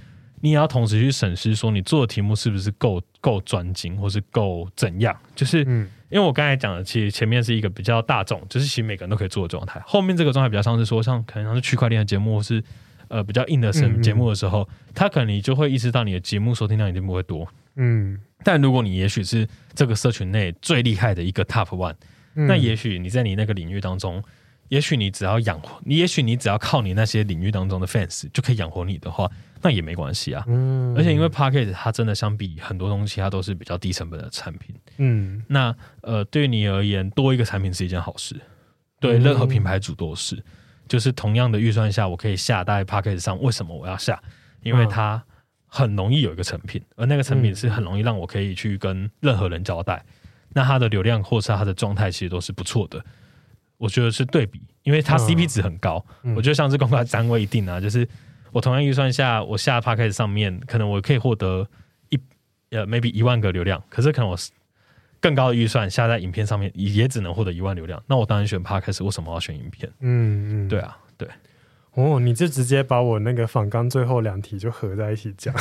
[0.40, 5.16] 你也要同时去审视，说你做的题目是不是够够专精，或是够怎样？
[5.34, 12.62] 就是，嗯，因为我刚才讲的，其实前面是一个比较大众，就是其实每个人都可以做的状态，后面这个状态比较像是说，像可能像是区块链的节目，或是。
[13.12, 17.46] 呃，比较硬的声节目的时候，他、可能你就会意识到你的节目收听量一定不会多。
[17.76, 21.94] 嗯，但如果你也许是这个社群内最厉害的一个 top one，、
[22.36, 24.24] 嗯、那也许你在你那个领域当中，
[24.68, 30.42] 也许你只要养活你，也许你只要靠你那些领域当中的 fans 就可以养活你的话，那也没关系啊。
[30.46, 34.74] 嗯，而且因为 p a c k a g e 它真的相比很多东西，它都是比较低成本的产品。
[34.96, 38.40] 嗯，那呃，对于你而言，多一个产品是一件好事，
[38.98, 40.42] 对任何品牌主都是。
[40.92, 43.40] 就是同样的预算下，我可以下在 Podcast 上。
[43.40, 44.22] 为什么我要下？
[44.62, 45.24] 因为它
[45.66, 50.04] 很容易有一个成品，而那个成品是很容易让我可以去跟任何人交代。
[50.50, 53.02] 那它的流量或是它的状态其实都是不错的。
[53.78, 56.04] 我觉得是对比，因为它 CP 值很高。
[56.36, 58.06] 我觉得像是公开单位一定啊，就是
[58.50, 61.66] 我同样预算下，我下 Podcast 上面可能我可以获得
[62.10, 62.20] 一
[62.68, 64.36] 呃 maybe 一万个流量，可是可能我
[65.22, 68.02] 更高的预算下在影片上面，也只能获得一万流量。
[68.06, 69.90] 那我当然选 Podcast，为什么要选影片？
[70.00, 71.26] 嗯嗯，对啊，对。
[71.94, 75.54] 哦，你就直接把我那个访纲最后两题就合在一起讲，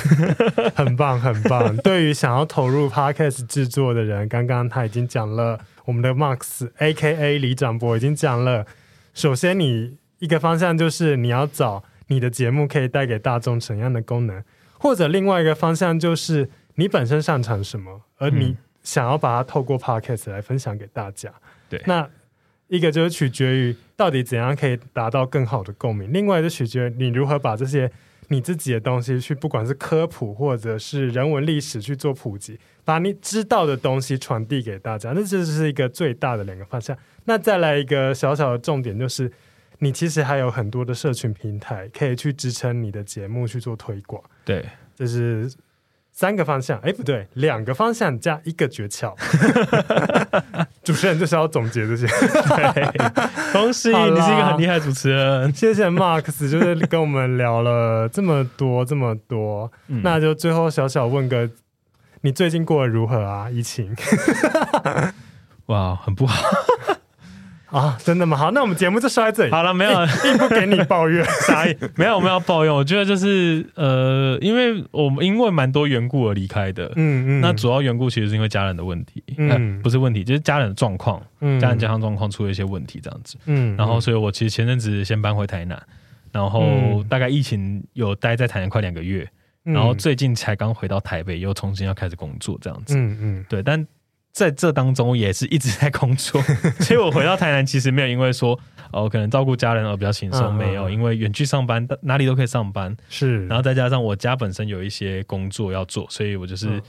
[0.76, 1.76] 很 棒很棒。
[1.84, 8.66] 对于想要投入 Podcast 制作的人，刚刚他已经讲了，我们的 Marks AKA 李长博已经讲了。
[9.14, 14.42] 首先，你一个方向就是你要找你的节目可以带给大众怎样的功能，
[14.78, 21.34] 或者另外一个方向就是你本身擅长什么，而你想要把它透过 Podcast 来分享给大家。
[21.70, 22.10] 对，那。
[22.68, 27.92] 一个就是取决于到底怎样可以达到更好的共鸣，另外就取决于你如何把这些
[28.30, 36.98] 你自己的东西去，不管是科普或者是人文历史去做普及，把你知道的东西传递给大家，那这就是一个最大的两个方向。
[37.26, 39.30] 那再来一个小小的重点，就是
[39.80, 44.24] 你其实还有很多的社群平台可以去支撑你的节目去做推广。
[44.46, 44.66] 对，
[44.96, 45.52] 这是。
[46.12, 49.16] 三个方向，哎，不对，两个方向加一个诀窍。
[50.84, 52.08] 主持人就是要总结这些。
[53.54, 55.54] 恭喜你是一个很厉害的主持人。
[55.54, 61.50] 谢谢 Marks，就是跟我们聊了这么多这么多，嗯、那就最后小小问个，
[62.22, 63.50] 你最近过得如何啊？
[63.50, 63.96] 疫情？
[65.68, 66.44] 哇，很不好。
[67.72, 68.36] 啊，真的吗？
[68.36, 69.52] 好，那我们节目就说在这里。
[69.52, 69.92] 好了，没有，
[70.22, 71.76] 并不给你抱怨， 啥意？
[71.96, 72.74] 没有，我们要抱怨。
[72.74, 76.92] 我觉得就是呃，因为我们因为蛮多缘故而离开的。
[76.98, 77.42] 嗯嗯。
[77.42, 83.38] 那主要缘故其实是因为家人的问题，嗯、呃，不是问题，就是家人的状况，嗯，家人健康状况出了一些问题，这样子。
[83.46, 83.76] 嗯。
[83.78, 85.82] 然后，所以我其实前阵子先搬回台南，
[86.34, 89.26] 然后大概疫情有待在台南快两个月，
[89.64, 92.98] 嗯、然后最近才刚回到台北，又重新要开始工作，这样子。
[92.98, 93.46] 嗯嗯。
[93.48, 93.88] 对，但。
[94.32, 96.42] 在这当中也是一直在工作，
[96.80, 98.58] 所以我回到台南其实没有因为说
[98.92, 106.82] 哦可能照顾家人而比较轻松，嗯、没有，因为远距上班哪里都可以上班，是，然后再加上我家本身有一些工作要做，所以我就是、嗯、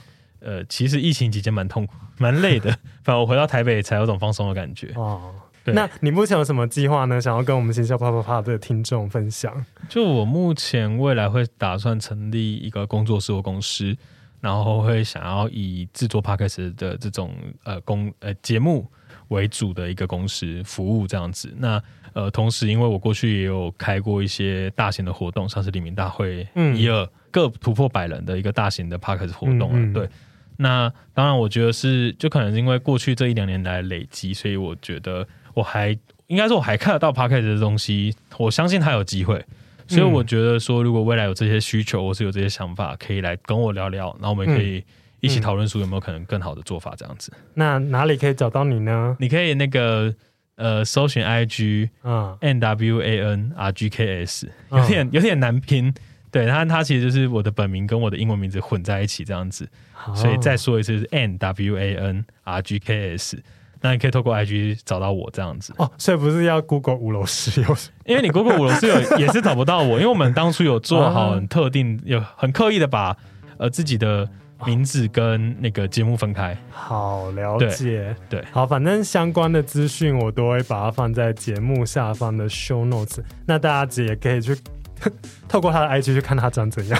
[0.58, 2.70] 呃其实疫情期间蛮痛苦 蛮累的，
[3.02, 4.92] 反正我回到台北才有种放松的感觉。
[4.94, 5.34] 哦，
[5.64, 7.20] 对那你目前有什么计划呢？
[7.20, 9.52] 想要跟我们新校啪啪啪的听众分享？
[9.88, 13.96] 就我目前未来会打算成立一个工作室或公司。
[14.42, 17.32] 然后会想要以制作 Podcast 的这种
[17.62, 18.90] 呃公呃节目
[19.28, 21.54] 为主的一个公司服务这样子。
[21.58, 21.80] 那
[22.12, 29.78] 呃同时，因为我过去也有开过一些大型的活动，像是黎明大会、嗯、一二各突破百人的一个大型的 Podcast 活动了。
[29.78, 30.08] 嗯嗯对，
[30.56, 35.24] 那当然我觉得是就可能是因为过去这一两年来累积，所以我觉得
[35.54, 39.44] 我还应该说我还看得到 Podcast 的东西，我相信他有机会。
[39.92, 44.82] 所以我觉得说，如果未来有这些需求，或是有这些想法，可以来跟我聊聊，然后我们可以
[45.20, 47.32] 一起讨论出有没有可能更好的做法，这样子。
[47.54, 49.16] 那哪里可以找到你呢？
[49.20, 50.14] 你可以那个
[50.56, 55.92] 呃，搜寻 IG 啊，N W A N R G K S，有点有点难拼，
[56.30, 59.68] 对，它它其实就是我的本名跟我的英文名字混在一起这样子，
[60.14, 63.42] 所以再说一次是 N W A N R G K S。
[63.82, 65.74] 那你可以透过 IG 找到我这样子。
[65.76, 67.76] 哦，所以不是要 Google 五楼室友，
[68.06, 73.16] 因为你 Google 五楼室友 也是找不到我，因为我们当初有做好很特定，有很刻意的把
[73.58, 74.28] 呃自己的
[74.64, 76.56] 名字跟那个节目分开。
[76.70, 78.44] 好了解，对，对。
[78.52, 84.56] 好，反正相关的资讯我都会把它放在节目下方的 Show Notes，那大家也可以去
[85.48, 86.96] 透过他的 IG 去看他长怎样，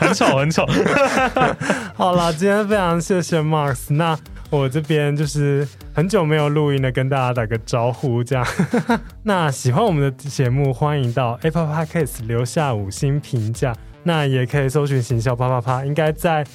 [0.00, 0.64] 很 丑很丑。
[1.94, 4.18] 好了，今天非常谢谢 Marks，那。
[4.50, 8.46] 我这边就是很久没有录音了，跟大家打个招呼，这样。
[9.22, 13.74] 那喜欢我们的节目，欢迎到 Apple Podcast 留下五星评价。
[14.04, 16.46] 那也可以搜寻“行销啪啪啪”，应该在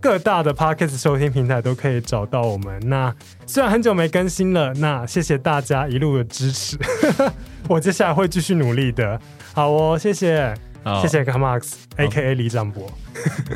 [0.00, 2.80] 各大的 Podcast 收听平台都可以找到我们。
[2.88, 3.14] 那
[3.46, 6.78] 虽然很久没更新了，那谢谢大家一路的支持，
[7.68, 9.20] 我接下来会继续努力的。
[9.52, 12.90] 好哦，谢谢，好谢谢 Marks，A K A 李长博，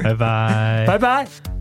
[0.03, 1.60] 拜拜， 拜拜。